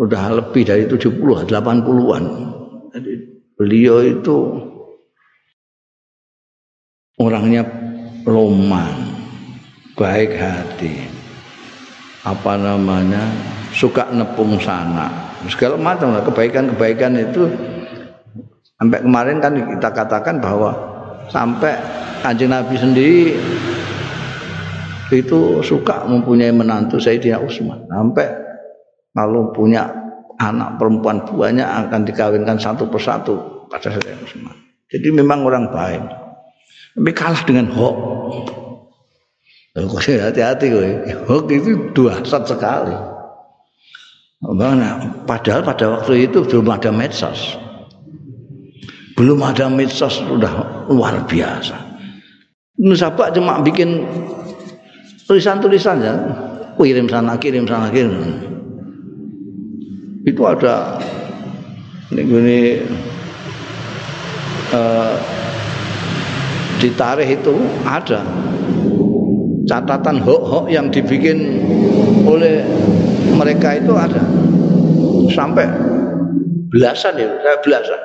sudah 0.00 0.22
lebih 0.40 0.64
dari 0.64 0.88
70 0.88 1.44
80-an. 1.44 2.24
Jadi 2.96 3.12
beliau 3.58 4.00
itu 4.00 4.36
orangnya 7.20 7.68
loman, 8.24 8.94
baik 9.98 10.34
hati, 10.34 11.13
apa 12.24 12.56
namanya 12.56 13.20
suka 13.76 14.08
nepung 14.08 14.56
sana, 14.56 15.12
segala 15.44 15.76
macam 15.76 16.16
lah 16.16 16.24
kebaikan-kebaikan 16.24 17.12
itu 17.20 17.52
sampai 18.80 19.04
kemarin 19.04 19.38
kan 19.44 19.52
kita 19.52 19.88
katakan 19.92 20.40
bahwa 20.40 20.72
sampai 21.28 21.76
kanjeng 22.24 22.48
Nabi 22.48 22.74
sendiri 22.80 23.36
itu 25.12 25.60
suka 25.60 26.08
mempunyai 26.08 26.50
menantu 26.50 26.96
Sayyidina 26.96 27.44
Utsman 27.44 27.84
sampai 27.86 28.26
kalau 29.12 29.52
punya 29.52 29.84
anak 30.40 30.80
perempuan 30.80 31.22
banyak 31.28 31.66
akan 31.66 32.08
dikawinkan 32.08 32.56
satu 32.56 32.88
persatu 32.88 33.68
pada 33.68 33.92
Sayyidina 33.92 34.24
Utsman. 34.24 34.56
Jadi 34.88 35.08
memang 35.12 35.44
orang 35.44 35.68
baik. 35.68 36.02
tapi 36.94 37.10
kalah 37.10 37.42
dengan 37.42 37.66
hoax. 37.74 38.63
Kau 39.74 39.98
hati-hati 39.98 40.70
kowe. 40.70 40.90
Hoax 41.26 41.44
itu 41.50 41.70
dua 41.90 42.22
sat 42.22 42.46
sekali. 42.46 42.94
padahal 45.26 45.66
pada 45.66 45.98
waktu 45.98 46.30
itu 46.30 46.46
belum 46.46 46.70
ada 46.70 46.94
medsos. 46.94 47.58
Belum 49.18 49.42
ada 49.42 49.66
medsos 49.66 50.22
sudah 50.22 50.86
luar 50.86 51.26
biasa. 51.26 51.74
Nusabak 52.78 53.34
cuma 53.34 53.58
bikin 53.66 54.06
tulisan-tulisan 55.26 55.98
ya, 56.06 56.14
kirim 56.78 57.10
sana 57.10 57.34
kirim 57.34 57.66
sana 57.66 57.90
kirim. 57.90 58.14
Itu 60.22 60.42
ada 60.46 61.02
ini, 62.14 62.78
uh, 64.70 65.18
di 66.78 66.88
tarikh 66.94 67.42
itu 67.42 67.54
ada 67.82 68.22
catatan 69.64 70.20
hok-hok 70.20 70.68
yang 70.68 70.88
dibikin 70.92 71.64
oleh 72.24 72.64
mereka 73.36 73.76
itu 73.80 73.92
ada. 73.96 74.22
Sampai 75.32 75.66
belasan 76.70 77.16
ya 77.16 77.28
saya 77.40 77.58
belasan. 77.64 78.00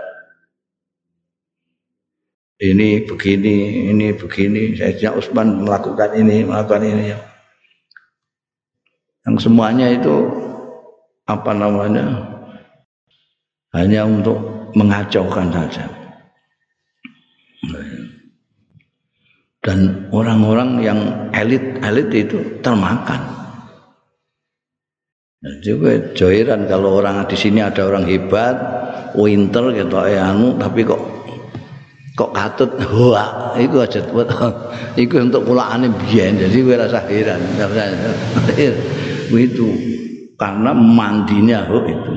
Ini 2.59 3.07
begini 3.07 3.87
ini 3.91 4.11
begini 4.11 4.75
saya 4.75 5.15
Usman 5.15 5.63
melakukan 5.63 6.11
ini 6.15 6.43
melakukan 6.43 6.83
ini. 6.83 7.15
Yang 9.27 9.47
semuanya 9.47 9.87
itu 9.93 10.27
apa 11.29 11.53
namanya 11.53 12.03
hanya 13.75 14.01
untuk 14.01 14.41
mengacaukan 14.73 15.53
saja 15.53 15.85
dan 19.79 20.11
orang-orang 20.11 20.83
yang 20.83 20.99
elit-elit 21.31 22.11
itu 22.11 22.37
termakan. 22.59 23.15
Nah, 25.39 25.55
juga 25.63 25.95
joiran 26.11 26.67
kalau 26.67 26.99
orang 26.99 27.23
di 27.31 27.39
sini 27.39 27.63
ada 27.63 27.87
orang 27.87 28.03
hebat, 28.03 28.59
winter 29.15 29.71
gitu 29.71 29.95
ya 30.11 30.35
tapi 30.35 30.83
kok 30.83 30.99
kok 32.19 32.35
katut? 32.35 32.67
Wah 33.07 33.55
itu 33.55 33.79
aja 33.79 34.03
buat 34.11 34.27
itu 34.99 35.15
untuk 35.15 35.47
pulaane 35.47 35.87
biyen. 35.87 36.35
Jadi 36.35 36.59
gue 36.59 36.75
rasa 36.75 36.99
heran. 37.07 37.39
Itu 39.29 39.69
karena 40.35 40.73
mandinya 40.75 41.69
oh 41.69 41.85
itu. 41.85 42.13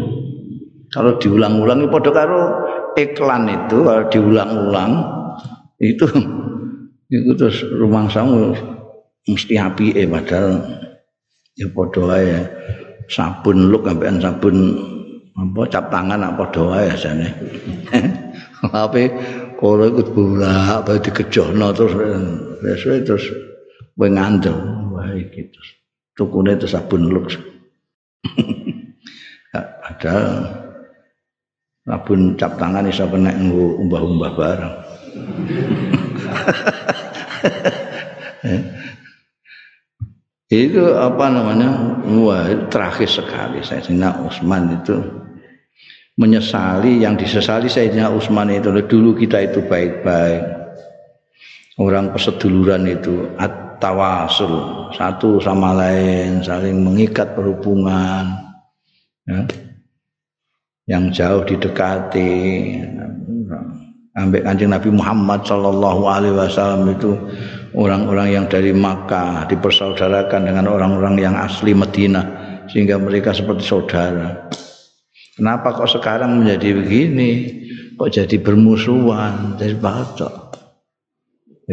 Kalau 0.88 1.20
diulang-ulang 1.20 1.85
itu 1.85 2.11
karo 2.11 2.40
iklan 2.96 3.44
itu 3.53 3.85
kalau 3.85 4.03
diulang-ulang 4.09 4.92
itu 5.77 6.09
itu 7.12 7.37
terus 7.37 7.61
rumah 7.77 8.09
samu 8.09 8.57
mesti 9.29 9.61
api 9.61 9.92
eh 9.92 10.09
padahal 10.09 10.64
ya 11.61 11.68
padha 11.68 12.03
wae. 12.09 12.40
Sabun 13.12 13.68
luk 13.68 13.85
sampean 13.85 14.16
sabun 14.22 14.57
apa 15.37 15.61
cap 15.68 15.92
tangan 15.92 16.25
apa 16.25 16.48
padha 16.48 16.62
wae 16.64 16.87
asane 16.88 17.29
tapi 18.72 19.11
kalau 19.61 19.85
ikut 19.92 20.09
bae 20.16 20.98
dikejohno 21.05 21.66
terus 21.77 21.92
sesuai 22.64 23.05
terus 23.05 23.25
kowe 23.92 24.09
ngandel. 24.09 24.57
Wah 24.96 25.12
iki 25.12 25.53
terus 25.53 25.68
tukune 26.16 26.57
terus 26.57 26.72
sabun 26.72 27.12
luk. 27.12 27.29
Padahal 29.53 30.48
sabun 31.85 32.33
cap 32.40 32.57
tangan 32.57 32.88
iso 32.88 33.05
kena 33.05 33.37
umbah-umbah 33.37 34.33
barang 34.33 34.75
itu 40.53 40.83
apa 40.96 41.25
namanya? 41.33 41.68
Wah 42.20 42.48
terakhir 42.68 43.09
sekali 43.09 43.64
Sayyidina 43.64 44.20
Utsman 44.25 44.81
itu. 44.81 44.96
Menyesali 46.12 47.01
yang 47.01 47.16
disesali 47.16 47.72
Sayyidina 47.72 48.12
Utsman 48.12 48.53
itu 48.53 48.68
dulu 48.85 49.16
kita 49.16 49.48
itu 49.48 49.64
baik-baik. 49.64 50.44
Orang 51.81 52.12
perseduluran 52.12 52.85
itu 52.85 53.33
at-tawasul 53.40 54.92
satu 54.92 55.40
sama 55.40 55.72
lain 55.72 56.44
saling 56.44 56.85
mengikat 56.85 57.33
perhubungan 57.33 58.29
ya. 59.25 59.40
yang 60.85 61.09
jauh 61.09 61.48
didekati 61.48 62.37
ambek 64.12 64.44
kanjeng 64.44 64.72
Nabi 64.72 64.90
Muhammad 64.92 65.40
Shallallahu 65.48 66.03
Alaihi 66.05 66.37
Wasallam 66.37 66.85
itu 66.92 67.16
orang-orang 67.72 68.29
yang 68.37 68.44
dari 68.48 68.77
Makkah 68.77 69.48
dipersaudarakan 69.48 70.53
dengan 70.53 70.68
orang-orang 70.68 71.16
yang 71.16 71.35
asli 71.37 71.72
Medina 71.72 72.20
sehingga 72.68 73.01
mereka 73.01 73.33
seperti 73.33 73.64
saudara. 73.64 74.53
Kenapa 75.33 75.72
kok 75.72 75.88
sekarang 75.88 76.44
menjadi 76.44 76.77
begini? 76.77 77.31
Kok 77.96 78.12
jadi 78.12 78.37
bermusuhan? 78.37 79.57
Jadi 79.57 79.75
batok. 79.81 80.35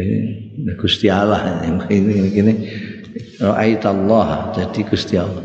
Ini 0.00 0.72
Gusti 0.80 1.12
Allah 1.12 1.60
ini 1.92 2.30
ini 2.32 2.52
Ra'ait 3.36 3.82
Allah 3.84 4.54
jadi 4.56 4.80
Gusti 4.88 5.20
Allah. 5.20 5.44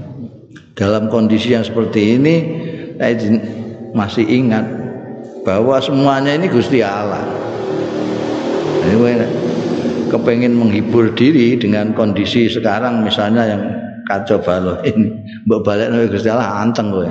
Dalam 0.76 1.12
kondisi 1.12 1.52
yang 1.52 1.68
seperti 1.68 2.16
ini 2.16 2.36
saya 2.96 3.20
masih 3.92 4.24
ingat 4.24 4.85
bahwa 5.46 5.78
semuanya 5.78 6.34
ini 6.34 6.50
Gusti 6.50 6.82
Allah. 6.82 7.22
Ini 8.86 9.30
kepengen 10.10 10.58
menghibur 10.58 11.14
diri 11.14 11.54
dengan 11.58 11.94
kondisi 11.94 12.50
sekarang 12.50 13.06
misalnya 13.06 13.44
yang 13.46 13.62
kacau 14.06 14.38
balau 14.42 14.78
ini 14.86 15.10
mbok 15.50 15.66
balik 15.66 15.90
nih 15.94 16.10
Gusti 16.10 16.30
Allah 16.34 16.66
anteng 16.66 16.90
kowe. 16.90 17.10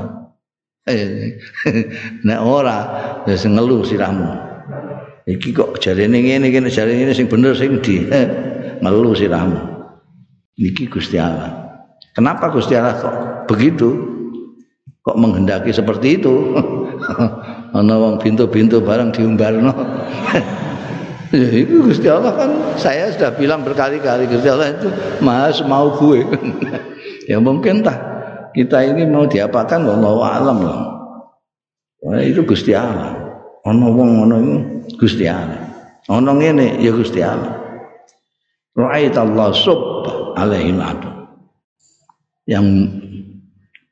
Nek 2.29 2.41
ora 2.43 2.79
ya 3.25 3.35
ngeluh 3.39 3.87
sirahmu. 3.87 4.29
Iki 5.25 5.57
kok 5.57 5.81
jarene 5.81 6.21
ngene 6.21 6.53
iki 6.53 6.61
jarene 6.69 7.01
ngene 7.01 7.15
sing 7.17 7.27
bener 7.31 7.57
sing 7.57 7.81
di 7.81 8.05
ngeluh 8.83 9.15
sirahmu. 9.15 9.59
Niki 10.59 10.87
Gusti 10.91 11.19
Allah. 11.19 11.51
Kenapa 12.15 12.51
Gusti 12.51 12.79
Allah 12.79 12.99
kok 12.99 13.15
begitu? 13.51 14.13
Kok 15.03 15.19
menghendaki 15.19 15.75
seperti 15.75 16.23
itu? 16.23 16.33
ana 17.75 17.95
wong 17.99 18.23
pintu-pintu 18.23 18.79
barang 18.79 19.11
diumbarno 19.11 19.75
ya 21.35 21.49
itu 21.51 21.83
Gusti 21.83 22.07
Allah 22.07 22.33
kan 22.39 22.51
saya 22.79 23.11
sudah 23.11 23.35
bilang 23.35 23.67
berkali-kali 23.67 24.31
Gusti 24.31 24.47
Allah 24.47 24.79
itu 24.79 24.89
maha 25.21 25.51
mau 25.67 25.91
gue. 25.99 26.23
Ya 27.25 27.41
mungkin 27.41 27.81
tak 27.81 27.97
kita 28.53 28.85
ini 28.85 29.09
mau 29.09 29.25
diapakan 29.25 29.81
wallahu 29.89 30.21
alam 30.21 30.61
loh 30.61 30.81
Wah, 32.05 32.21
itu 32.21 32.45
Gusti 32.45 32.77
Allah. 32.77 33.17
Ana 33.65 33.89
wong 33.89 34.21
ngono 34.21 34.37
iku 34.45 34.55
Gusti 35.01 35.25
Allah. 35.25 35.57
Ana 36.05 36.37
ngene 36.37 36.85
ya 36.85 36.93
Gusti 36.93 37.25
Allah. 37.25 37.49
Ra'ait 38.77 39.17
Allah 39.17 39.57
sub 39.57 40.05
alaihi 40.37 40.77
yang 42.45 42.67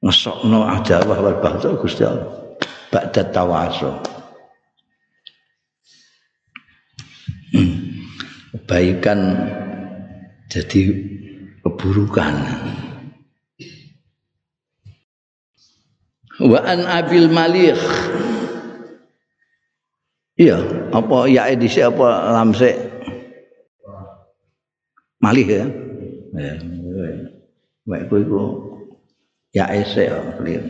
ngesokno 0.05 0.61
aja 0.69 1.01
wal 1.09 1.41
bahasa 1.41 1.73
Gusti 1.81 2.05
Allah 2.05 2.42
ba'da 2.93 3.25
tawasul. 3.33 3.97
Kebaikan 8.53 9.21
jadi 10.53 10.83
keburukan. 11.65 12.35
Wa 16.43 16.61
an 16.69 16.85
abil 16.85 17.33
malik. 17.33 17.81
Iya, 20.37 20.59
apa 20.93 21.29
ya 21.33 21.49
edisi 21.49 21.81
apa 21.81 22.33
lamse? 22.33 22.77
Malih 25.23 25.47
ya. 25.47 25.65
Ya, 26.33 26.55
baik 27.87 28.11
iku 28.11 28.43
ya 29.55 29.69
ese 29.71 30.09
clear. 30.41 30.65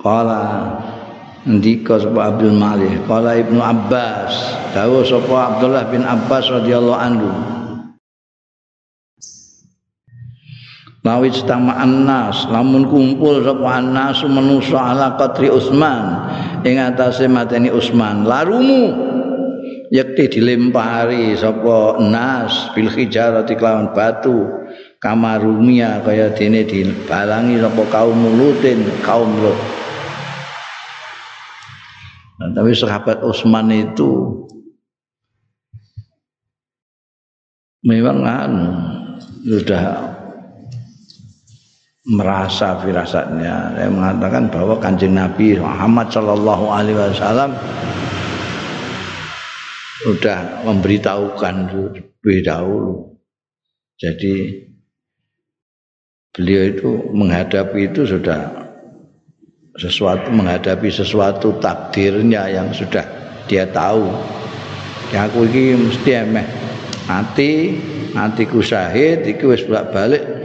Kala 0.00 0.80
ndika 1.44 2.00
sapa 2.00 2.32
Abdul 2.32 2.56
Malik, 2.56 3.04
kala 3.04 3.36
Ibnu 3.36 3.60
Abbas, 3.60 4.32
dawuh 4.72 5.04
sapa 5.04 5.56
Abdullah 5.56 5.92
bin 5.92 6.08
Abbas 6.08 6.48
radhiyallahu 6.48 7.00
anhu. 7.00 7.30
Lawit 11.00 11.36
tama 11.48 11.76
annas, 11.80 12.48
lamun 12.48 12.88
kumpul 12.88 13.44
sapa 13.44 13.68
annas 13.76 14.24
manusa 14.24 14.80
ala 14.80 15.20
qadri 15.20 15.52
Utsman 15.52 16.32
ing 16.64 16.80
atase 16.80 17.28
mateni 17.28 17.68
Utsman. 17.68 18.24
Larumu 18.24 18.96
yakti 19.92 20.40
dilempari 20.40 21.36
sapa 21.36 22.00
nas 22.04 22.72
bil 22.72 22.88
hijarati 22.88 23.52
kelawan 23.52 23.92
batu 23.92 24.48
kamarumia 24.96 26.04
kaya 26.04 26.32
dene 26.32 26.64
dibalangi 26.64 27.60
sapa 27.60 27.82
kaum 27.92 28.20
Lutin, 28.36 28.84
kaum 29.04 29.28
Lut. 29.40 29.60
Nah, 32.40 32.48
tapi 32.56 32.72
sahabat 32.72 33.20
Utsman 33.20 33.68
itu 33.68 34.40
memang 37.84 38.24
anu 38.24 38.68
sudah 39.44 40.08
merasa 42.08 42.80
firasatnya. 42.80 43.76
Saya 43.76 43.88
mengatakan 43.92 44.48
bahwa 44.48 44.80
kanjeng 44.80 45.12
Nabi 45.12 45.60
Muhammad 45.60 46.08
Shallallahu 46.08 46.64
Alaihi 46.72 46.96
Wasallam 46.96 47.52
sudah 50.00 50.64
memberitahukan 50.64 51.54
lebih 51.76 52.38
dahulu. 52.40 53.20
Jadi 54.00 54.64
beliau 56.32 56.62
itu 56.72 56.88
menghadapi 57.12 57.92
itu 57.92 58.08
sudah 58.08 58.59
sesuatu 59.78 60.32
menghadapi 60.32 60.88
sesuatu 60.90 61.58
takdirnya 61.62 62.50
yang 62.50 62.72
sudah 62.74 63.06
dia 63.46 63.66
tahu 63.70 64.10
ya 65.14 65.30
aku 65.30 65.46
ini 65.46 65.78
mesti 65.78 66.10
emeh 66.10 66.46
mati 67.06 67.78
matiku 68.14 68.62
syahid 68.62 69.26
iku 69.26 69.54
wis 69.54 69.66
balik 69.66 70.40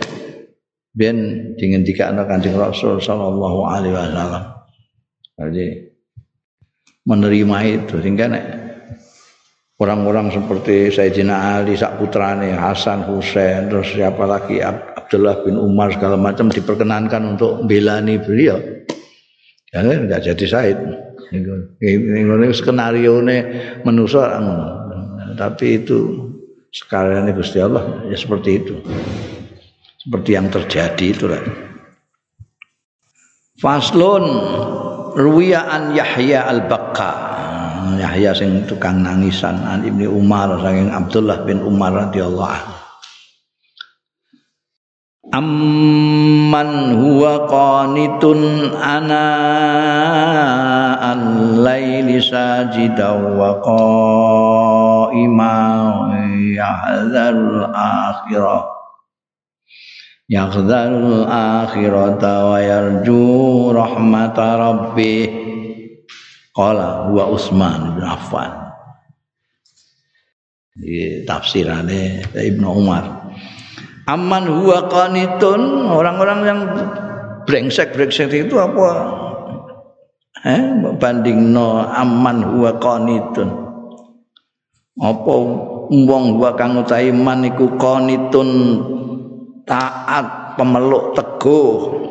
ben 0.96 1.52
dingendikane 1.60 2.24
Kanjeng 2.24 2.56
Rasul 2.56 3.04
sallallahu 3.04 3.68
alaihi 3.68 3.94
wasallam. 3.94 4.44
Jadi 5.36 5.66
menerima 7.04 7.58
itu 7.68 7.96
sehingga 8.00 8.32
nek 8.32 8.46
orang-orang 9.78 10.32
seperti 10.32 10.96
Sayyidina 10.96 11.60
Ali 11.60 11.76
sak 11.76 12.00
putrane 12.00 12.56
Hasan 12.56 13.04
Husain 13.12 13.68
terus 13.68 13.92
siapa 13.92 14.24
lagi 14.24 14.64
Abdullah 14.64 15.44
bin 15.44 15.60
Umar 15.60 15.92
segala 15.92 16.16
macam 16.16 16.48
diperkenankan 16.48 17.36
untuk 17.36 17.68
belani 17.68 18.16
beliau. 18.18 18.85
Ya 19.76 19.84
enggak 19.84 20.24
jadi 20.24 20.46
Said. 20.48 20.80
Ini 21.36 22.48
skenario 22.56 23.20
ini 23.20 23.38
menusuk 23.84 24.24
tapi 25.36 25.84
itu 25.84 26.32
sekalian 26.72 27.28
Gusti 27.36 27.60
Allah 27.60 28.08
ya 28.08 28.16
seperti 28.16 28.50
itu 28.56 28.76
seperti 30.00 30.30
yang 30.38 30.48
terjadi 30.48 31.06
itulah. 31.12 31.44
Faslun 33.60 34.24
ruwiya 35.18 35.66
an 35.66 35.84
Yahya 35.98 36.46
al-Baqqa. 36.46 37.12
Yahya 37.96 38.36
sing 38.36 38.68
tukang 38.68 39.02
nangisan 39.02 39.56
an 39.66 39.88
Ibnu 39.88 40.12
Umar 40.12 40.60
saking 40.62 40.92
Abdullah 40.92 41.48
bin 41.48 41.64
Umar 41.64 41.96
radhiyallahu 41.96 42.52
anhu. 42.52 42.75
Amman 45.36 46.96
huwa 46.96 47.44
qanitun 47.52 48.72
ana 48.80 49.28
al-laili 51.12 52.24
sajidan 52.24 53.36
wa 53.36 53.60
qa'ima 53.60 55.56
yahdzal 56.56 57.68
akhirah 57.68 58.64
yakhdharul 60.32 61.28
akhirata 61.28 62.56
wa 62.56 62.64
yarju 62.64 63.76
rahmata 63.76 64.56
rabbih 64.56 65.28
qala 66.56 67.12
huwa 67.12 67.36
Utsman 67.36 68.00
bin 68.00 68.08
Affan. 68.08 68.52
Tafsirane 71.28 72.24
Ibnu 72.32 72.68
Umar 72.72 73.25
Aman 74.06 74.46
huwa 74.46 74.86
qanitun. 74.86 75.90
Orang-orang 75.90 76.40
yang 76.46 76.60
brengsek-brengsek 77.50 78.30
itu 78.30 78.56
apa? 78.62 78.90
Eh 80.46 80.62
bandingno 81.02 81.82
aman 81.90 82.38
huwa 82.46 82.78
qanitun. 82.78 83.50
Apa 85.02 85.34
wong 85.90 86.24
huwa 86.38 86.54
kang 86.54 86.78
utahe 86.78 87.10
man 87.10 87.50
iku 87.50 87.74
qanitun? 87.82 88.50
Taat 89.66 90.54
pemeluk 90.54 91.18
teguh. 91.18 92.06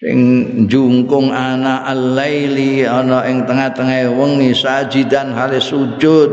Sing 0.00 0.20
jungkung 0.68 1.28
ana 1.28 1.84
al-laili 1.84 2.88
ana 2.88 3.28
ing 3.28 3.44
tengah-tengah 3.44 4.08
wengi 4.12 4.56
sajidan 4.56 5.36
hale 5.36 5.60
sujud 5.60 6.28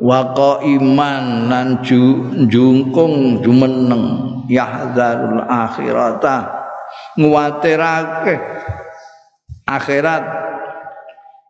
wa 0.00 0.34
iman 0.62 1.24
lan 1.50 1.68
jungkung 2.50 3.44
jumeneng 3.44 4.04
yahdzarul 4.48 5.44
akhirata 5.44 6.50
nguwatirake 7.18 8.34
akhirat 9.68 10.24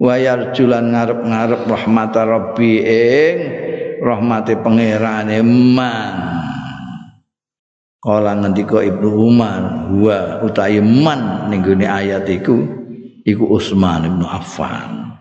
wayar 0.00 0.52
julan 0.52 0.92
ngarep-ngarep 0.92 1.62
rahmat 1.64 2.12
rabbi 2.12 2.72
ing 2.84 3.36
rahmate 4.04 4.58
pangerane 4.60 5.40
man 5.44 6.44
Kala 8.04 8.36
ngendika 8.36 8.84
Ibnu 8.84 9.16
Umar, 9.16 9.88
wa 9.96 10.44
utahe 10.44 10.76
man 10.84 11.48
ning 11.48 11.64
ayat 11.64 12.28
iku 12.28 12.60
iku 13.24 13.48
Utsman 13.48 14.04
bin 14.04 14.28
Affan. 14.28 15.16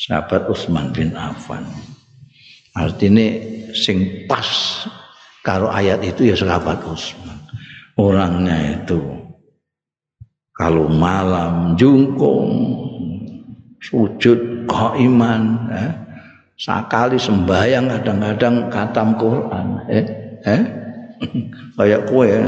Sahabat 0.00 0.48
Utsman 0.48 0.88
bin 0.96 1.12
Affan. 1.12 1.60
Artinya 2.72 3.26
sing 3.76 4.24
pas 4.24 4.48
karo 5.44 5.68
ayat 5.68 6.00
itu 6.00 6.32
ya 6.32 6.36
sahabat 6.36 6.80
Utsman. 6.88 7.36
Orangnya 8.00 8.80
itu 8.80 9.00
kalau 10.56 10.88
malam 10.88 11.76
jungkung 11.76 12.48
sujud 13.82 14.64
iman 14.72 15.42
eh, 15.68 15.92
sakali 16.56 17.20
sembahyang 17.20 17.90
kadang-kadang 17.90 18.70
katam 18.70 19.18
Quran 19.20 19.66
eh 19.92 20.06
eh 20.48 20.62
kayak 21.76 22.08
kue. 22.08 22.30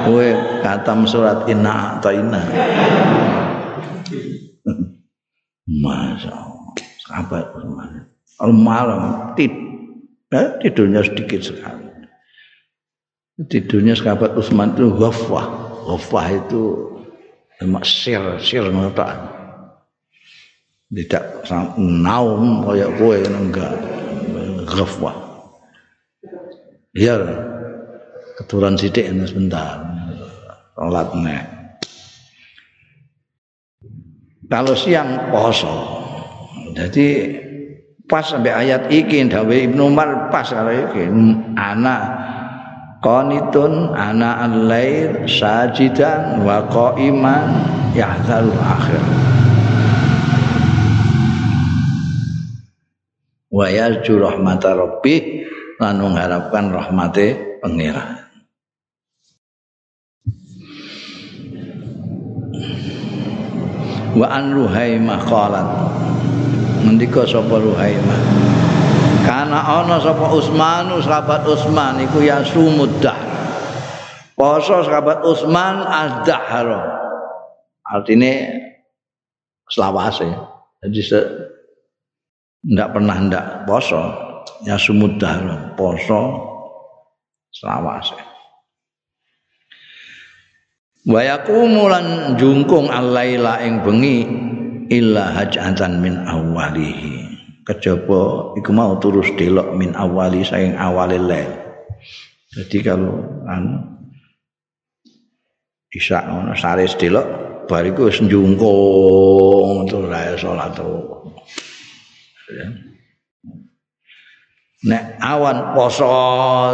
Kue 0.00 0.32
katam 0.64 1.04
surat 1.04 1.44
inna 1.44 2.00
atau 2.00 2.08
inna. 2.08 2.40
Masya 5.82 6.32
Allah. 6.32 6.72
Sahabat 7.04 7.44
kalau 7.52 7.76
malam 8.48 9.36
tid 9.36 9.52
eh, 10.32 10.48
tidurnya 10.64 11.04
sedikit 11.04 11.44
sekali. 11.44 11.86
Tidurnya 13.40 13.96
sahabat 13.96 14.36
Utsman 14.36 14.76
itu 14.76 14.92
ghafwah. 14.96 15.48
Ghafwah 15.88 16.26
itu 16.32 16.62
emak 17.60 17.84
sir 17.84 18.20
sir 18.40 18.64
ngotak. 18.68 19.16
Tidak 20.90 21.46
naum 21.78 22.64
kayak 22.64 22.96
kue 22.96 23.20
enggak. 23.24 23.72
Ghafwah. 24.68 25.16
Biar 26.90 27.20
keturunan 28.40 28.76
sidik 28.76 29.08
sebentar. 29.24 29.80
Sholat 30.74 31.12
nek. 31.16 31.44
Kalau 34.50 34.74
siang 34.74 35.30
poso. 35.30 35.70
Jadi 36.74 37.38
pas 38.10 38.26
sampai 38.26 38.50
ayat 38.50 38.90
iki 38.90 39.22
dawe 39.30 39.54
Ibnu 39.54 39.94
Umar 39.94 40.28
pas 40.34 40.50
kalau 40.50 40.74
iki 40.74 41.06
anak 41.54 42.02
qanitun 42.98 43.94
ana 43.94 44.50
al-lail 44.50 45.30
sajidan 45.30 46.42
wa 46.42 46.66
qa'iman 46.66 47.62
yahzarul 47.94 48.58
akhir 48.58 49.00
wa 53.50 53.66
yarju 53.70 54.18
rahmata 54.18 54.74
rabbih 54.74 55.46
lan 55.80 55.96
mengharapkan 55.96 56.70
rahmate 56.70 57.58
pangeran. 57.64 58.20
Wa 64.10 64.26
an 64.26 64.50
Ruhaimah 64.52 65.22
qalat 65.24 65.68
ngendika 66.84 67.28
sapa 67.28 67.56
Ruhaimah? 67.60 68.20
Karena 69.24 69.60
ana 69.60 70.00
sapa 70.00 70.32
Utsman 70.32 70.90
sahabat 71.04 71.44
Utsman 71.44 72.00
iku 72.02 72.24
ya 72.24 72.40
sumuddah 72.40 73.30
Poso 74.40 74.80
sahabat 74.80 75.20
Utsman 75.20 75.84
azdahara. 75.84 76.80
Artinya 77.84 78.56
selawase. 79.68 80.32
Jadi 80.80 81.00
se, 81.04 81.20
ndak 82.64 82.96
pernah 82.96 83.20
ndak 83.20 83.46
poso. 83.68 84.00
Ya 84.64 84.80
sumudar 84.80 85.76
poso 85.76 86.40
selawase. 87.52 88.16
Wa 91.04 91.20
yaqumu 91.20 91.84
lan 91.92 92.06
jungkung 92.40 92.88
alaila 92.88 93.60
ing 93.60 93.84
bengi 93.84 94.24
illa 94.90 95.30
hajatan 95.38 96.02
min 96.02 96.18
awalihi 96.26 97.30
kejaba 97.62 98.52
iku 98.58 98.70
mau 98.74 98.98
terus 98.98 99.30
delok 99.38 99.70
min 99.78 99.94
awali 99.94 100.42
saking 100.42 100.74
awale 100.74 101.16
lail 101.16 101.54
jadi 102.50 102.92
kalau 102.92 103.22
anu 103.46 103.78
isya 105.94 106.26
ngono 106.26 106.58
saris 106.58 106.98
delok 106.98 107.26
bariku 107.70 108.10
wis 108.10 108.18
njungkung 108.18 109.86
terus 109.86 110.42
salat 110.42 110.74
terus. 110.74 111.06
Ya. 112.50 112.66
nek 114.90 115.22
awan 115.22 115.78
poso 115.78 116.10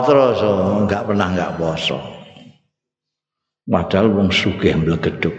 terus 0.08 0.40
enggak 0.40 1.04
pernah 1.04 1.28
enggak 1.28 1.52
poso. 1.60 2.00
Padahal 3.66 4.08
wong 4.14 4.30
sugih 4.32 4.78
mblegeduk 4.78 5.34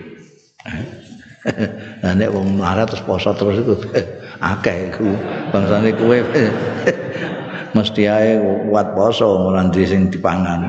Nah 2.04 2.12
nek 2.12 2.30
wong 2.36 2.60
melarat 2.60 2.92
terus 2.92 3.04
poso 3.08 3.32
terus 3.32 3.64
iku 3.64 3.76
akeh 4.52 4.92
iku 4.92 5.08
bangsane 5.56 5.96
kowe 5.96 6.18
mesti 7.76 8.04
ae 8.10 8.42
kuat 8.68 8.98
poso 8.98 9.48
ora 9.52 9.64
ndi 9.64 9.84
sing 9.88 10.12
dipangan. 10.12 10.62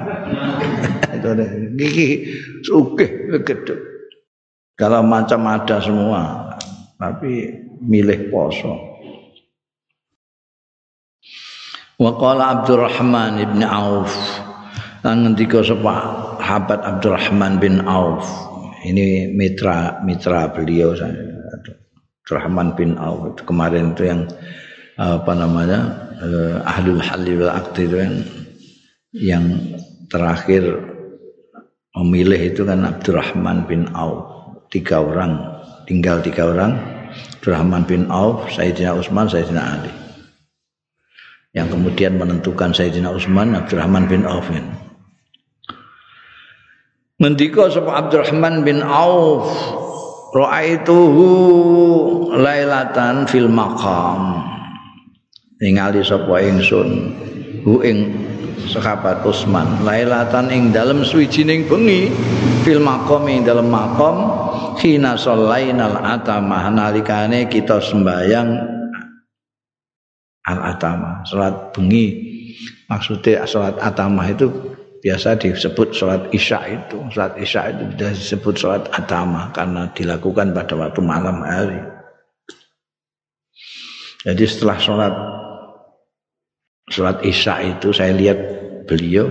Iki 1.78 2.08
sugih 2.62 3.10
gedhe. 3.42 3.74
Kalau 4.78 5.02
macam 5.02 5.42
ada 5.50 5.82
semua, 5.82 6.54
tapi 6.94 7.50
milih 7.82 8.30
poso. 8.30 8.78
Wa 11.98 12.14
qala 12.14 12.62
Abdurrahman 12.62 13.42
ibn 13.42 13.66
Auf 13.66 14.14
lan 15.02 15.26
ngendika 15.26 15.66
sapa 15.66 15.94
sahabat 16.38 16.80
Abdurrahman 16.86 17.58
bin 17.58 17.82
Auf 17.84 18.47
ini 18.86 19.32
mitra 19.34 20.02
mitra 20.06 20.52
beliau 20.54 20.94
Abdurrahman 22.28 22.76
bin 22.76 23.00
Auf. 23.00 23.40
Kemarin 23.48 23.96
itu 23.96 24.04
yang 24.04 24.28
apa 25.00 25.32
namanya 25.32 25.80
uh, 26.20 26.60
ahlul 26.66 27.00
halil 27.00 27.48
itu 27.48 27.96
yang, 27.96 28.14
yang 29.16 29.44
terakhir 30.12 30.76
memilih 31.96 32.52
itu 32.52 32.68
kan 32.68 32.84
Abdurrahman 32.84 33.64
bin 33.64 33.88
Auf. 33.96 34.36
Tiga 34.68 35.00
orang 35.00 35.40
tinggal 35.88 36.20
tiga 36.20 36.52
orang 36.52 36.76
Abdurrahman 37.40 37.88
bin 37.88 38.12
Auf 38.12 38.52
Sayyidina 38.52 38.92
Utsman 38.92 39.24
Sayyidina 39.24 39.62
Ali. 39.64 39.92
Yang 41.56 41.80
kemudian 41.80 42.20
menentukan 42.20 42.76
Sayyidina 42.76 43.08
Utsman 43.08 43.56
Abdurrahman 43.56 44.04
bin 44.04 44.28
Auf 44.28 44.52
ini. 44.52 44.87
Mendika 47.18 47.66
sapa 47.66 47.98
Abdurrahman 47.98 48.62
bin 48.62 48.78
Auf 48.78 49.50
ra'aituhu 50.38 51.26
lailatan 52.30 53.26
fil 53.26 53.50
maqam. 53.50 54.38
Ningali 55.58 56.06
sapa 56.06 56.38
ingsun? 56.46 57.10
Hu 57.66 57.82
ing 57.82 58.14
sahabat 58.70 59.26
Utsman 59.26 59.82
lailatan 59.82 60.46
ing 60.54 60.70
dalem 60.70 61.02
suwijining 61.02 61.66
bengi 61.66 62.14
fil 62.62 62.78
maqam 62.78 63.26
ing 63.26 63.42
dalem 63.42 63.66
maqam 63.66 64.16
khina 64.78 65.18
sallainal 65.18 65.98
atama. 65.98 66.70
Nalikane 66.70 67.50
kita 67.50 67.82
sembayang 67.82 68.48
al 70.46 70.58
atama 70.70 71.26
salat 71.26 71.74
bengi. 71.74 72.30
Maksudnya 72.86 73.42
salat 73.42 73.74
atama 73.82 74.22
itu 74.30 74.77
biasa 75.02 75.38
disebut 75.38 75.94
salat 75.94 76.30
isya 76.34 76.58
itu. 76.68 76.98
Salat 77.14 77.38
isya 77.38 77.72
itu 77.74 77.84
disebut 77.98 78.54
salat 78.58 78.84
atama 78.90 79.50
karena 79.54 79.90
dilakukan 79.94 80.54
pada 80.54 80.74
waktu 80.74 81.00
malam 81.02 81.42
hari. 81.42 81.80
Jadi 84.26 84.44
setelah 84.44 84.78
salat 84.78 85.14
salat 86.90 87.18
isya 87.22 87.78
itu 87.78 87.94
saya 87.94 88.12
lihat 88.16 88.38
beliau 88.88 89.28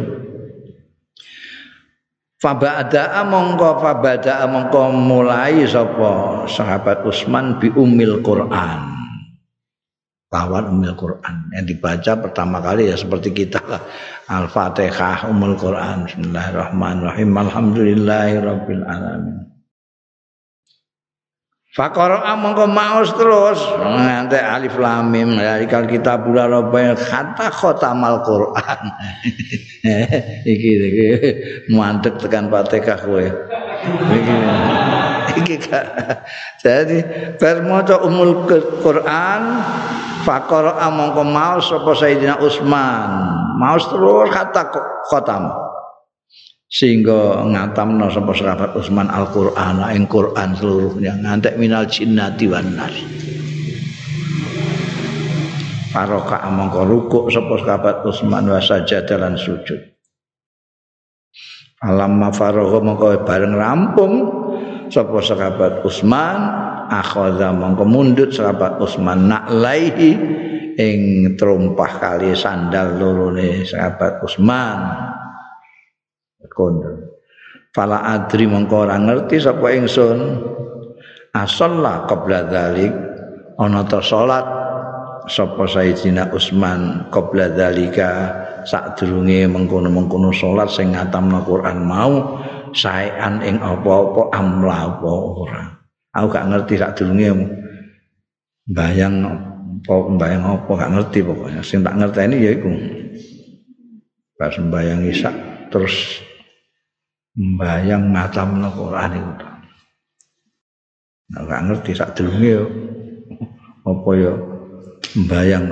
Fabada'a 2.37 3.25
mongko 3.25 3.81
fabada'a 3.81 4.45
mongko 4.45 4.93
mulai 4.93 5.65
sapa 5.65 6.45
sahabat 6.45 7.01
Utsman 7.01 7.57
bi 7.57 7.73
umil 7.73 8.21
Quran 8.21 9.06
lawan 10.27 10.75
umil 10.75 10.93
Quran. 10.99 11.47
Yang 11.55 11.65
dibaca 11.75 12.11
pertama 12.19 12.57
kali 12.59 12.91
ya 12.91 12.95
seperti 12.99 13.31
kita. 13.31 13.63
Lah 13.63 13.81
Al-Fatihah 14.27 15.31
umul 15.31 15.55
Quran. 15.55 16.07
Bismillahirrahmanirrahim. 16.07 17.29
Alhamdulillahirabbil 17.31 18.83
alamin 18.83 19.47
Fakara 21.77 22.33
mongko 22.33 22.65
terus. 23.21 23.61
Nganti 23.77 24.41
alif 24.41 24.81
lam 24.81 25.13
mim. 25.13 25.37
Zalikal 25.37 25.85
kitabul 25.85 26.33
rabbil 26.33 26.97
kata 26.97 27.53
khotamal 27.53 28.25
Quran. 28.25 28.81
Iki 30.57 30.71
iki. 30.73 31.07
Mantep 31.69 32.17
tekan 32.17 32.49
Fatihah 32.49 32.97
kowe. 32.97 33.21
Iki. 34.09 34.35
Iki 35.37 35.55
jadi 36.65 36.97
bar 37.37 37.61
maca 37.61 38.01
umul 38.01 38.49
Quran 38.81 39.41
fakara 40.27 40.91
mongko 40.91 41.23
maos 41.23 41.71
sapa 41.71 41.95
Sayyidina 41.95 42.43
Utsman. 42.43 43.11
Maos 43.55 43.87
terus 43.87 44.27
kata 44.27 44.67
khotam 45.07 45.47
sehingga 46.67 47.47
ngatamno 47.47 48.11
sapa 48.11 48.35
sahabat 48.35 48.75
Utsman 48.75 49.07
Al-Qur'an 49.07 49.79
ing 49.95 50.03
Quran 50.11 50.51
seluruhnya. 50.51 51.15
Ngantek 51.23 51.55
minal 51.55 51.87
jinnati 51.87 52.51
wan 52.51 52.75
nas 52.75 52.91
Faroka 55.95 56.43
mongko 56.51 56.83
rukuk 56.83 57.25
sapa 57.31 57.55
sahabat 57.63 58.03
Utsman 58.03 58.51
wa 58.51 58.59
sajada 58.59 59.15
lan 59.15 59.39
sujud. 59.39 59.79
Alamma 61.87 62.35
faragha 62.35 62.83
mongko 62.83 63.23
bareng 63.23 63.55
rampung 63.55 64.13
sapa 64.89 65.19
sahabat 65.23 65.83
Utsman 65.87 66.39
akhadha 66.91 67.51
mongko 67.55 67.83
mundut 67.83 68.31
sahabat 68.31 68.79
Utsman 68.79 69.27
naklaihi 69.27 70.11
ing 70.77 70.99
terumpah 71.35 71.91
kali 71.99 72.31
sandal 72.37 72.97
lorone 72.99 73.63
sahabat 73.65 74.23
Utsman 74.23 74.79
kondo 76.47 77.17
fala 77.77 78.01
adri 78.09 78.49
mongko 78.49 78.89
ora 78.89 78.97
ngerti 78.97 79.37
sapa 79.37 79.69
ingsun. 79.77 80.17
Asalla 81.37 82.09
qabla 82.09 82.49
dzalik 82.49 82.93
ana 83.61 83.85
ta 83.85 84.01
salat. 84.01 84.57
Sapa 85.27 85.67
Sayyidina 85.67 86.31
Utsman 86.31 87.11
qabla 87.11 87.51
dzalika 87.51 88.31
sadurunge 88.63 89.43
mengkono-mengkono 89.51 90.31
salat 90.31 90.71
sing 90.71 90.95
ngatamna 90.95 91.43
Quran 91.43 91.83
mau 91.83 92.39
saean 92.73 93.43
ing 93.43 93.59
apa-apa 93.59 94.31
amla 94.35 94.77
apa 94.91 95.11
ora 95.11 95.63
aku 96.15 96.27
gak 96.33 96.47
ngerti 96.49 96.73
sadurunge 96.79 97.29
bayang 98.71 99.23
apa 99.23 99.93
bayang 100.17 100.43
apa 100.43 100.71
gak 100.73 100.93
ngerti 100.95 101.19
pokoknya 101.23 101.61
sing 101.63 101.85
tak 101.85 101.95
ngerteni 101.95 102.37
ya 102.41 102.51
iku 102.55 102.71
pas 104.37 104.53
sembayang 104.53 105.01
isak 105.09 105.35
terus 105.73 106.21
mbayang 107.37 108.17
ngatam 108.17 108.57
no 108.57 108.69
Quran 108.73 109.11
itu. 109.13 109.45
Nah, 111.27 111.41
gak 111.45 111.63
ngerti 111.69 111.91
sak 111.93 112.17
durunge 112.17 112.65
apa 113.85 114.09
yo 114.17 114.33
mbayang 115.25 115.65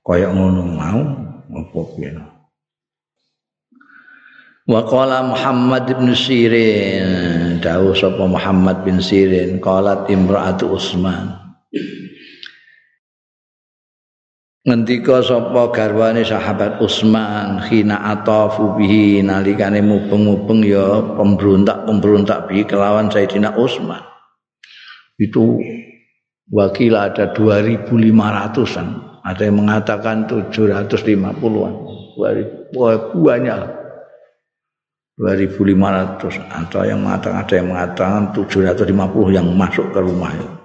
kaya 0.00 0.32
ngono 0.32 0.62
mau 0.64 1.02
apa 1.52 1.80
piye. 1.94 2.35
Wa 4.66 4.82
qala 4.82 5.22
Muhammad 5.22 5.86
bin 5.86 6.10
Sirin, 6.10 7.62
dawuh 7.62 7.94
sapa 7.94 8.26
Muhammad 8.26 8.82
bin 8.82 8.98
Sirin, 8.98 9.62
qalat 9.62 10.10
imra'atu 10.10 10.74
Utsman. 10.74 11.46
ngendika 14.66 15.22
sapa 15.22 15.70
garwane 15.70 16.26
sahabat 16.26 16.82
Utsman 16.82 17.62
khina 17.70 18.02
atafu 18.02 18.74
bihi 18.74 19.22
nalikane 19.22 19.78
mubeng-mubeng 19.78 20.66
ya 20.66 20.98
pemberontak-pemberontak 21.14 22.50
bi 22.50 22.66
kelawan 22.66 23.06
Sayyidina 23.06 23.54
Utsman. 23.54 24.02
Itu 25.22 25.62
wakil 26.50 26.98
ada 26.98 27.30
2500-an 27.30 28.88
ada 29.22 29.42
yang 29.42 29.56
mengatakan 29.62 30.26
750-an 30.26 31.74
banyak 33.22 33.58
2500 35.16 36.44
atau 36.44 36.80
yang 36.84 37.00
mengatakan 37.00 37.40
ada 37.40 37.54
yang 37.56 37.68
mengatakan 37.72 38.22
750 38.36 39.32
yang 39.32 39.48
masuk 39.56 39.88
ke 39.88 40.00
rumah 40.04 40.32
itu. 40.36 40.56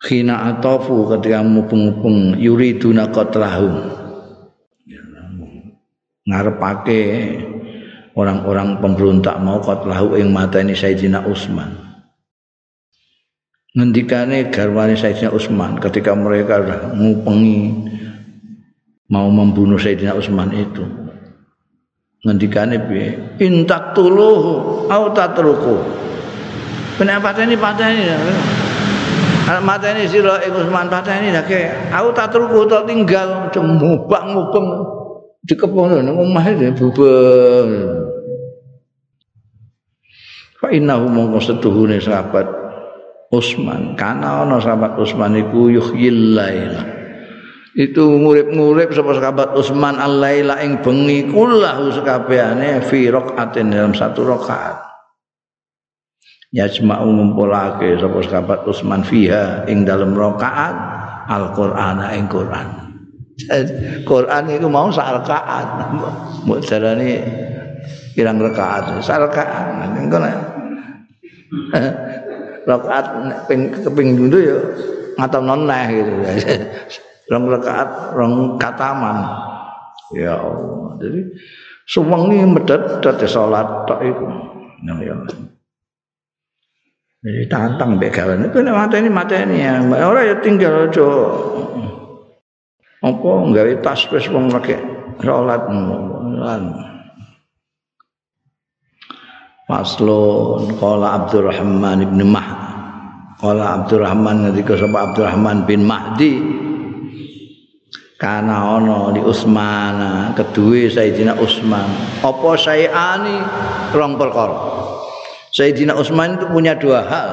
Khina 0.00 0.50
atafu 0.50 1.06
ketika 1.14 1.44
mubeng-mubeng 1.44 2.40
yuriduna 2.40 3.12
qatlahum 3.12 4.00
ngarepake 6.24 7.02
orang-orang 8.16 8.80
pemberontak 8.80 9.36
mau 9.38 9.60
qatlahu 9.60 10.16
ing 10.16 10.32
mateni 10.32 10.72
Sayyidina 10.72 11.26
Utsman 11.28 11.74
ngendikane 13.76 14.50
garwane 14.50 14.96
Sayyidina 14.98 15.30
Utsman 15.30 15.78
ketika 15.78 16.16
mereka 16.16 16.58
ngupengi 16.96 17.60
mau 19.12 19.28
membunuh 19.28 19.76
Sayyidina 19.76 20.16
Utsman 20.16 20.54
itu 20.54 21.09
ngendikane 22.20 22.76
piye 22.84 23.16
intak 23.40 23.96
tuluh 23.96 24.40
au 24.92 25.04
tatruku. 25.16 25.76
Penak 27.00 27.24
pateni 27.24 27.56
pateni. 27.56 28.04
Mateni 29.50 30.06
sira 30.06 30.38
ing 30.46 30.52
Usman 30.54 30.86
pateni 30.92 31.32
lake 31.32 31.90
au 31.90 32.12
tatruku 32.12 32.68
to 32.68 32.78
tinggal 32.86 33.48
cemubak 33.50 34.22
ngubeng 34.30 34.68
dikepono 35.48 36.04
nang 36.04 36.20
omah 36.20 36.44
e 36.44 36.70
bubeng. 36.76 37.70
Fa 40.60 40.68
innahu 40.68 41.08
mongko 41.08 41.40
setuhune 41.40 41.96
sahabat 41.98 42.44
Usman. 43.32 43.96
Kana 43.96 44.44
ana 44.44 44.60
sahabat 44.60 45.00
Usman 45.00 45.40
iku 45.40 45.72
yuhyil 45.72 46.36
laila. 46.36 46.99
Itu 47.78 48.02
ngurip-ngurip 48.02 48.90
sapa 48.90 49.14
sahabat 49.14 49.54
Utsman 49.54 49.94
al-laila 49.94 50.58
ing 50.58 50.82
bengi 50.82 51.30
kullahu 51.30 51.94
sekabehane 51.94 52.82
fi 52.82 53.06
raqatin 53.06 53.70
dalam 53.70 53.94
satu 53.94 54.26
rakaat. 54.26 54.90
Yajma'u 56.50 57.06
ngumpulake 57.06 57.94
sapa 58.02 58.18
sahabat 58.26 58.66
Utsman 58.66 59.06
fiha 59.06 59.70
ing 59.70 59.86
dalam 59.86 60.18
rakaat 60.18 60.74
Al-Qur'an 61.30 62.02
ing 62.10 62.26
Qur'an. 62.26 62.90
Quran 64.04 64.44
itu 64.50 64.66
mau 64.68 64.90
sak 64.90 65.22
rakaat. 65.22 65.66
Mbok 66.44 66.60
darani 66.66 67.22
pirang 68.18 68.42
rakaat 68.42 68.98
sak 68.98 69.30
rakaat. 69.30 69.94
Engko 69.94 70.18
rakaat 72.70 73.06
ping 73.46 73.72
keping 73.72 74.18
dulu 74.18 74.38
ya 74.38 74.58
ngatam 75.18 75.48
noneh 75.48 75.84
gitu 75.90 76.12
rong 77.30 77.44
rakaat 77.46 78.18
rong 78.18 78.58
kataman. 78.58 79.18
Ya 80.10 80.34
Allah. 80.34 80.98
Jadi 80.98 81.20
suwengi 81.86 82.42
medhot 82.42 82.98
dadi 82.98 83.26
salat 83.30 83.86
tok 83.86 84.02
iku 84.02 84.26
ya. 84.82 85.14
Jadi 87.20 87.46
tantang 87.46 88.00
mbek 88.00 88.16
gawe 88.16 88.34
itu 88.34 88.58
nek 88.64 88.74
mateni 88.74 89.08
mateni 89.08 89.62
ya. 89.62 89.78
Ora 89.86 90.26
ya 90.26 90.34
tinggal 90.42 90.90
aja. 90.90 91.06
Apa 93.00 93.28
gawe 93.54 93.72
tas 93.80 94.02
wis 94.10 94.26
wong 94.28 94.50
lagi 94.50 94.74
salat 95.22 95.62
Faslun 99.70 100.74
qala 100.82 101.22
Abdurrahman 101.22 102.02
ibn 102.02 102.26
Mah. 102.26 102.48
Qala 103.38 103.78
Abdurrahman 103.78 104.50
ngendika 104.50 104.74
sapa 104.74 105.14
Abdurrahman 105.14 105.62
bin 105.62 105.86
Mahdi 105.86 106.42
kana 108.20 108.76
ana 108.76 109.16
di 109.16 109.24
Utsman 109.24 109.96
kedue 110.36 110.92
Sayyidina 110.92 111.40
Utsman 111.40 111.88
apa 112.20 112.50
sayani 112.60 113.40
rong 113.96 114.20
perkara. 114.20 114.60
Sayyidina 115.56 115.96
Utsman 115.96 116.36
itu 116.36 116.46
punya 116.52 116.76
dua 116.76 117.00
hal. 117.08 117.30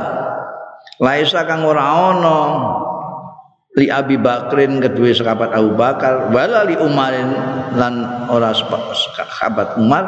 Laisa 1.04 1.44
kang 1.44 1.68
ora 1.68 1.84
ana 1.84 2.40
li 3.76 3.92
Abi 3.92 4.16
Bakrin 4.16 4.80
kedue 4.80 5.12
sahabat 5.12 5.52
Abu 5.52 5.76
Bakar 5.76 6.32
wala 6.32 6.64
li 6.64 6.80
Umarin 6.80 7.36
lan 7.76 7.94
ora 8.32 8.56
sahabat 8.56 9.76
Umar. 9.78 10.08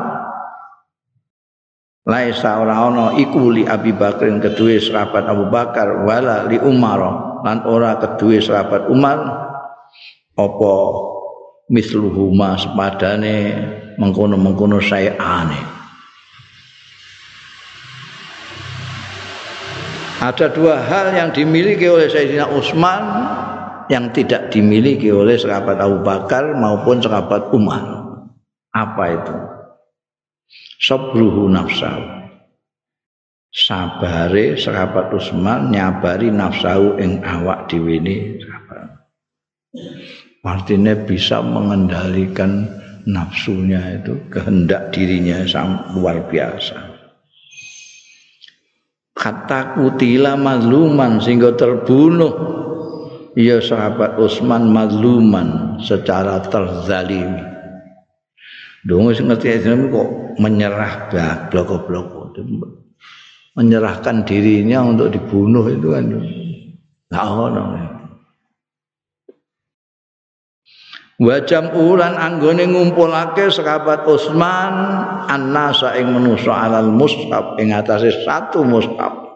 Laisa 2.07 2.55
ora 2.55 2.87
ana 2.87 3.05
iku 3.19 3.51
li 3.51 3.67
Abi 3.67 3.91
Bakrin 3.91 4.39
kedue 4.39 4.79
sahabat 4.79 5.27
Abu 5.27 5.51
Bakar 5.51 6.07
wala 6.07 6.47
li 6.47 6.55
Umar 6.55 7.03
lan 7.43 7.67
ora 7.67 7.99
kedue 7.99 8.39
sahabat 8.39 8.87
Umar 8.87 9.38
apa 10.39 10.75
misluhuma 11.67 12.55
sepadane 12.55 13.37
mengkono-mengkono 13.99 14.79
saya 14.79 15.19
aneh 15.19 15.79
ada 20.19 20.51
dua 20.51 20.83
hal 20.83 21.15
yang 21.15 21.29
dimiliki 21.31 21.87
oleh 21.87 22.11
Sayyidina 22.11 22.51
Utsman 22.51 23.03
yang 23.87 24.11
tidak 24.11 24.51
dimiliki 24.53 25.09
oleh 25.09 25.39
sahabat 25.39 25.79
Abu 25.79 26.03
Bakar 26.05 26.53
maupun 26.59 27.01
sahabat 27.01 27.49
Umar. 27.55 28.05
Apa 28.69 29.03
itu? 29.15 29.35
Sabruhu 30.77 31.49
nafsahu. 31.49 32.19
Sabare 33.49 34.59
sahabat 34.61 35.09
Utsman 35.09 35.73
nyabari 35.73 36.29
nafsahu 36.29 37.01
ing 37.01 37.25
awak 37.25 37.65
dhewe 37.65 37.97
ne 37.97 38.37
artinya 40.43 40.95
bisa 40.95 41.43
mengendalikan 41.43 42.67
nafsunya 43.03 43.99
itu 43.99 44.15
kehendak 44.31 44.91
dirinya 44.95 45.43
sangat 45.47 45.95
luar 45.95 46.17
biasa. 46.27 46.77
Kata 49.19 49.75
kutila 49.75 50.39
mazluman 50.39 51.19
sehingga 51.19 51.51
terbunuh. 51.59 52.55
Ya 53.37 53.61
sahabat 53.61 54.19
Utsman 54.19 54.73
mazluman 54.73 55.79
secara 55.79 56.43
terzalimi. 56.43 57.45
Wis 58.83 59.19
ngerti 59.21 59.59
Islam 59.59 59.91
kok 59.91 60.09
menyerah 60.39 61.11
blok-blok 61.51 62.35
menyerahkan 63.59 64.23
dirinya 64.23 64.87
untuk 64.87 65.11
dibunuh 65.11 65.67
itu 65.67 65.87
kan. 65.91 66.05
Nggak 67.11 67.25
ono 67.27 67.88
Wajam 71.19 71.75
ulan 71.75 72.15
anggone 72.15 72.63
ngumpulake 72.63 73.51
sahabat 73.51 74.07
Utsman 74.07 74.71
annasa 75.27 75.99
ing 75.99 76.15
manusa 76.15 76.55
alal 76.55 76.95
mushaf 76.95 77.59
ing 77.59 77.75
atase 77.75 78.23
satu 78.23 78.63
mushaf 78.63 79.29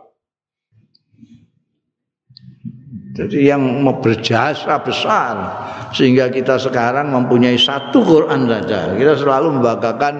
Jadi 3.13 3.45
yang 3.45 3.85
berjasa 4.01 4.81
besar 4.81 5.35
sehingga 5.93 6.33
kita 6.33 6.57
sekarang 6.57 7.13
mempunyai 7.13 7.59
satu 7.61 8.01
Quran 8.01 8.49
saja. 8.49 8.97
Kita 8.97 9.13
selalu 9.13 9.61
membanggakan 9.61 10.15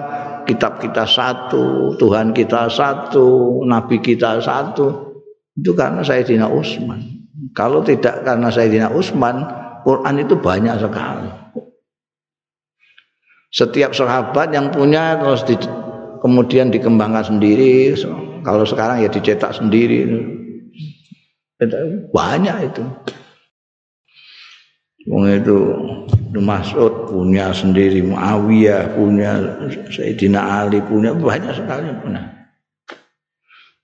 kitab 0.46 0.78
kita 0.78 1.02
satu, 1.02 1.98
Tuhan 1.98 2.30
kita 2.30 2.70
satu, 2.70 3.58
Nabi 3.66 3.98
kita 3.98 4.38
satu. 4.38 5.10
Itu 5.58 5.74
karena 5.74 6.06
Sayyidina 6.06 6.46
Utsman. 6.46 7.02
Kalau 7.50 7.82
tidak 7.82 8.22
karena 8.22 8.46
Sayyidina 8.46 8.94
Utsman, 8.94 9.42
Quran 9.82 10.14
itu 10.22 10.38
banyak 10.38 10.78
sekali. 10.78 11.43
Setiap 13.54 13.94
sahabat 13.94 14.50
yang 14.50 14.74
punya 14.74 15.14
terus 15.22 15.46
di, 15.46 15.54
kemudian 16.18 16.74
dikembangkan 16.74 17.38
sendiri. 17.38 17.94
Kalau 18.42 18.66
sekarang 18.66 19.00
ya 19.00 19.08
dicetak 19.08 19.54
sendiri 19.54 20.04
banyak 22.12 22.56
itu 22.68 22.84
Wong 25.04 25.28
itu 25.28 25.58
Mas'ud 26.32 27.12
punya 27.12 27.52
sendiri, 27.52 28.00
Muawiyah 28.00 28.96
punya, 28.96 29.36
Sayyidina 29.92 30.64
Ali 30.64 30.80
punya, 30.80 31.12
banyak 31.12 31.52
sekali 31.52 31.92
punya. 32.00 32.24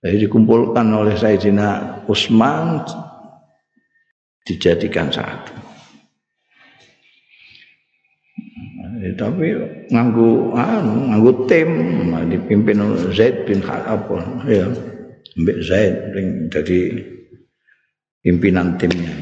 Jadi 0.00 0.24
dikumpulkan 0.24 0.88
oleh 0.88 1.12
Sayyidina 1.12 2.00
Utsman 2.08 2.88
dijadikan 4.48 5.12
satu. 5.12 5.69
Eh, 9.00 9.16
tapi 9.16 9.56
nganggu 9.88 10.52
anu, 10.52 11.08
nganggu 11.08 11.32
tim 11.48 11.70
dipimpin 12.28 12.84
oleh 12.84 13.08
Zaid 13.16 13.48
bin 13.48 13.64
Khalaf 13.64 14.04
ya. 14.44 14.68
Mbak 15.40 15.58
Zaid 15.64 15.94
jadi 16.52 16.80
pimpinan 18.20 18.76
timnya. 18.76 19.14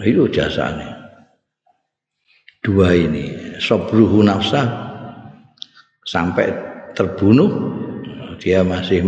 Itu 0.00 0.30
jasanya. 0.30 1.02
Dua 2.62 2.94
ini, 2.94 3.56
sobruhu 3.58 4.22
nafsah 4.22 4.68
sampai 6.06 6.46
terbunuh, 6.94 7.50
dia 8.38 8.62
masih 8.62 9.02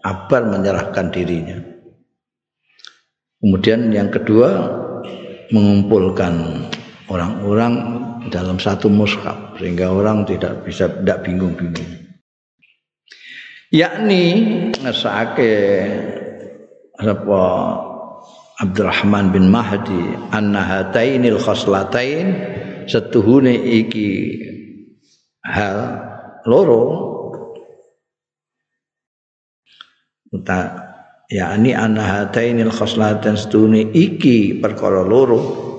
abar 0.00 0.48
menyerahkan 0.48 1.12
dirinya. 1.12 1.58
Kemudian 3.42 3.90
yang 3.90 4.08
kedua 4.08 4.78
mengumpulkan 5.50 6.64
orang-orang 7.10 7.74
dalam 8.30 8.60
satu 8.60 8.86
mushaf 8.86 9.58
sehingga 9.58 9.90
orang 9.90 10.22
tidak 10.28 10.62
bisa 10.62 10.86
tidak 10.90 11.26
bingung-bingung. 11.26 12.02
Yakni 13.72 14.24
ngesake 14.84 15.54
sapa 17.00 17.42
Abdurrahman 18.60 19.32
bin 19.32 19.48
Mahdi 19.48 20.12
anna 20.30 20.60
hatainil 20.60 21.40
khoslatain 21.40 22.36
setuhune 22.84 23.56
iki 23.56 24.38
hal 25.42 25.98
loro 26.44 26.84
uta 30.30 30.58
yakni 31.32 31.72
anna 31.72 32.28
hatainil 32.28 32.70
khoslatain 32.70 33.40
setuhune 33.40 33.88
iki 33.90 34.60
perkara 34.60 35.00
loro 35.00 35.71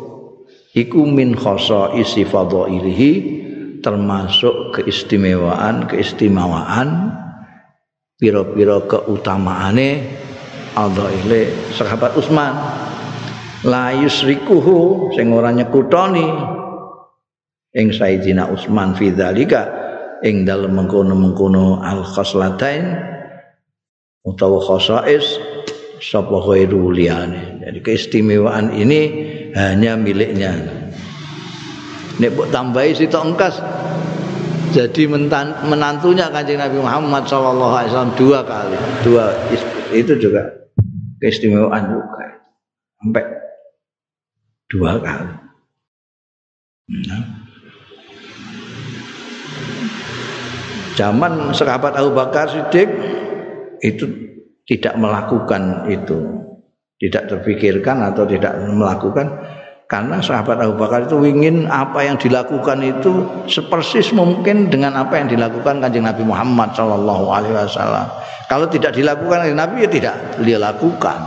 iku 0.73 1.05
min 1.05 1.37
khosa 1.37 1.93
isi 1.93 2.25
fadhailihi 2.25 3.11
termasuk 3.85 4.79
keistimewaan 4.81 5.85
keistimewaan 5.85 7.13
pira-pira 8.17 8.81
keutamaane 8.89 10.01
adhaile 10.73 11.53
sahabat 11.77 12.17
Utsman 12.17 12.53
la 13.69 13.93
yusrikuhu 13.93 15.11
sing 15.13 15.29
ora 15.29 15.53
nyekutoni 15.53 16.27
ing 17.77 17.87
Sayyidina 17.93 18.49
Utsman 18.49 18.97
fi 18.97 19.13
dzalika 19.13 19.61
ing 20.25 20.47
dalem 20.47 20.73
mengkono-mengkono 20.73 21.83
al 21.83 22.01
khoslatain 22.01 22.95
utawa 24.23 24.63
khosais 24.63 25.37
sapa 25.99 26.39
khairu 26.43 26.91
liyane. 26.95 27.59
Jadi 27.63 27.79
keistimewaan 27.83 28.71
ini 28.75 29.01
hanya 29.53 29.97
miliknya. 29.97 30.57
Nek 32.21 32.29
mbok 32.37 32.53
tambahi 32.53 32.93
sitok 32.93 33.33
engkas 33.33 33.57
jadi 34.73 35.05
menantunya 35.65 36.29
kanjeng 36.33 36.57
Nabi 36.61 36.81
Muhammad 36.81 37.29
Shallallahu 37.29 37.73
Alaihi 37.77 37.89
Wasallam 37.93 38.15
dua 38.17 38.39
kali, 38.41 38.77
dua 39.05 39.25
itu 39.93 40.13
juga 40.17 40.49
keistimewaan 41.21 41.93
juga 41.93 42.25
sampai 43.01 43.25
dua 44.69 44.91
kali. 44.97 45.33
Nah. 47.05 47.23
Zaman 50.93 51.49
sahabat 51.57 51.97
Abu 51.97 52.13
Bakar 52.13 52.53
Siddiq 52.53 52.85
itu 53.81 54.05
tidak 54.69 54.93
melakukan 55.01 55.89
itu, 55.89 56.21
tidak 57.03 57.27
terpikirkan 57.27 57.99
atau 57.99 58.23
tidak 58.23 58.55
melakukan 58.63 59.27
karena 59.93 60.23
sahabat 60.23 60.57
Abu 60.63 60.79
Bakar 60.79 61.05
itu 61.05 61.19
ingin 61.21 61.67
apa 61.69 62.01
yang 62.01 62.17
dilakukan 62.17 62.79
itu 62.81 63.27
sepersis 63.45 64.15
mungkin 64.15 64.71
dengan 64.71 64.95
apa 64.97 65.19
yang 65.21 65.27
dilakukan 65.29 65.83
kanjeng 65.83 66.07
Nabi 66.07 66.23
Muhammad 66.25 66.73
Shallallahu 66.73 67.29
Alaihi 67.29 67.53
Wasallam. 67.53 68.07
Kalau 68.47 68.65
tidak 68.71 68.95
dilakukan 68.97 69.45
oleh 69.45 69.53
Nabi 69.53 69.85
ya 69.85 69.89
tidak 69.93 70.15
dia 70.41 70.57
lakukan. 70.57 71.19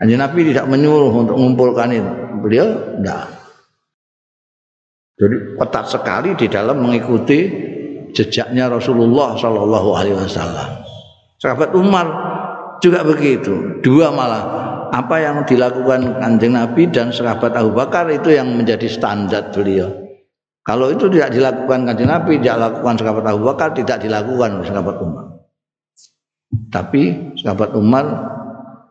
Kanjeng 0.00 0.24
Nabi 0.24 0.40
tidak 0.54 0.66
menyuruh 0.72 1.12
untuk 1.12 1.36
mengumpulkan 1.36 1.92
itu, 1.92 2.12
beliau 2.40 2.66
tidak. 2.96 3.28
Jadi 5.20 5.36
ketat 5.60 5.84
sekali 5.92 6.30
di 6.32 6.46
dalam 6.48 6.80
mengikuti 6.80 7.40
jejaknya 8.16 8.72
Rasulullah 8.72 9.36
Shallallahu 9.36 9.88
Alaihi 9.92 10.16
Wasallam. 10.16 10.80
Sahabat 11.36 11.76
Umar 11.76 12.06
juga 12.82 13.06
begitu. 13.06 13.78
Dua 13.80 14.10
malah 14.10 14.42
apa 14.90 15.16
yang 15.22 15.46
dilakukan 15.46 16.18
kanjeng 16.18 16.58
Nabi 16.58 16.90
dan 16.90 17.14
sahabat 17.14 17.54
Abu 17.54 17.72
Bakar 17.72 18.10
itu 18.10 18.34
yang 18.34 18.50
menjadi 18.52 18.90
standar 18.90 19.54
beliau. 19.54 19.88
Kalau 20.66 20.90
itu 20.90 21.08
tidak 21.08 21.32
dilakukan 21.32 21.86
kanjeng 21.88 22.10
Nabi, 22.10 22.42
tidak 22.42 22.58
dilakukan 22.58 22.94
sahabat 22.98 23.24
Abu 23.30 23.42
Bakar, 23.46 23.68
tidak 23.72 23.98
dilakukan 24.02 24.50
sahabat 24.66 24.96
Umar. 24.98 25.26
Tapi 26.68 27.02
sahabat 27.40 27.70
Umar 27.72 28.04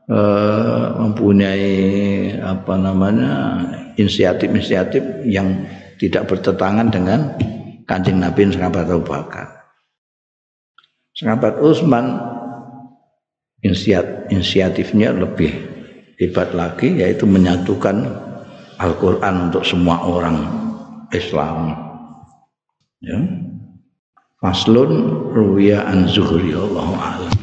eh, 0.10 0.88
mempunyai 0.98 1.76
apa 2.42 2.74
namanya 2.80 3.32
inisiatif-inisiatif 4.00 5.28
yang 5.28 5.68
tidak 6.02 6.26
bertentangan 6.26 6.89
dengan 6.89 7.20
kanjeng 7.86 8.18
Nabi 8.18 8.50
dan 8.50 8.54
sahabat 8.58 8.86
Abu 8.89 9.06
Bakar. 9.06 9.48
Sahabat 11.14 11.60
Utsman 11.62 12.31
inisiatifnya 13.62 15.14
lebih 15.14 15.53
hebat 16.18 16.53
lagi 16.53 17.01
yaitu 17.01 17.26
menyatukan 17.26 18.05
Al-Qur'an 18.82 19.49
untuk 19.49 19.62
semua 19.62 20.01
orang 20.01 20.38
Islam. 21.14 21.78
Ya. 23.01 23.18
Faslun 24.41 25.09
ruwiya 25.34 25.86
an 25.86 26.09
Zuhri 26.09 26.53
Allahu 26.57 26.97
a'lam. 26.97 27.41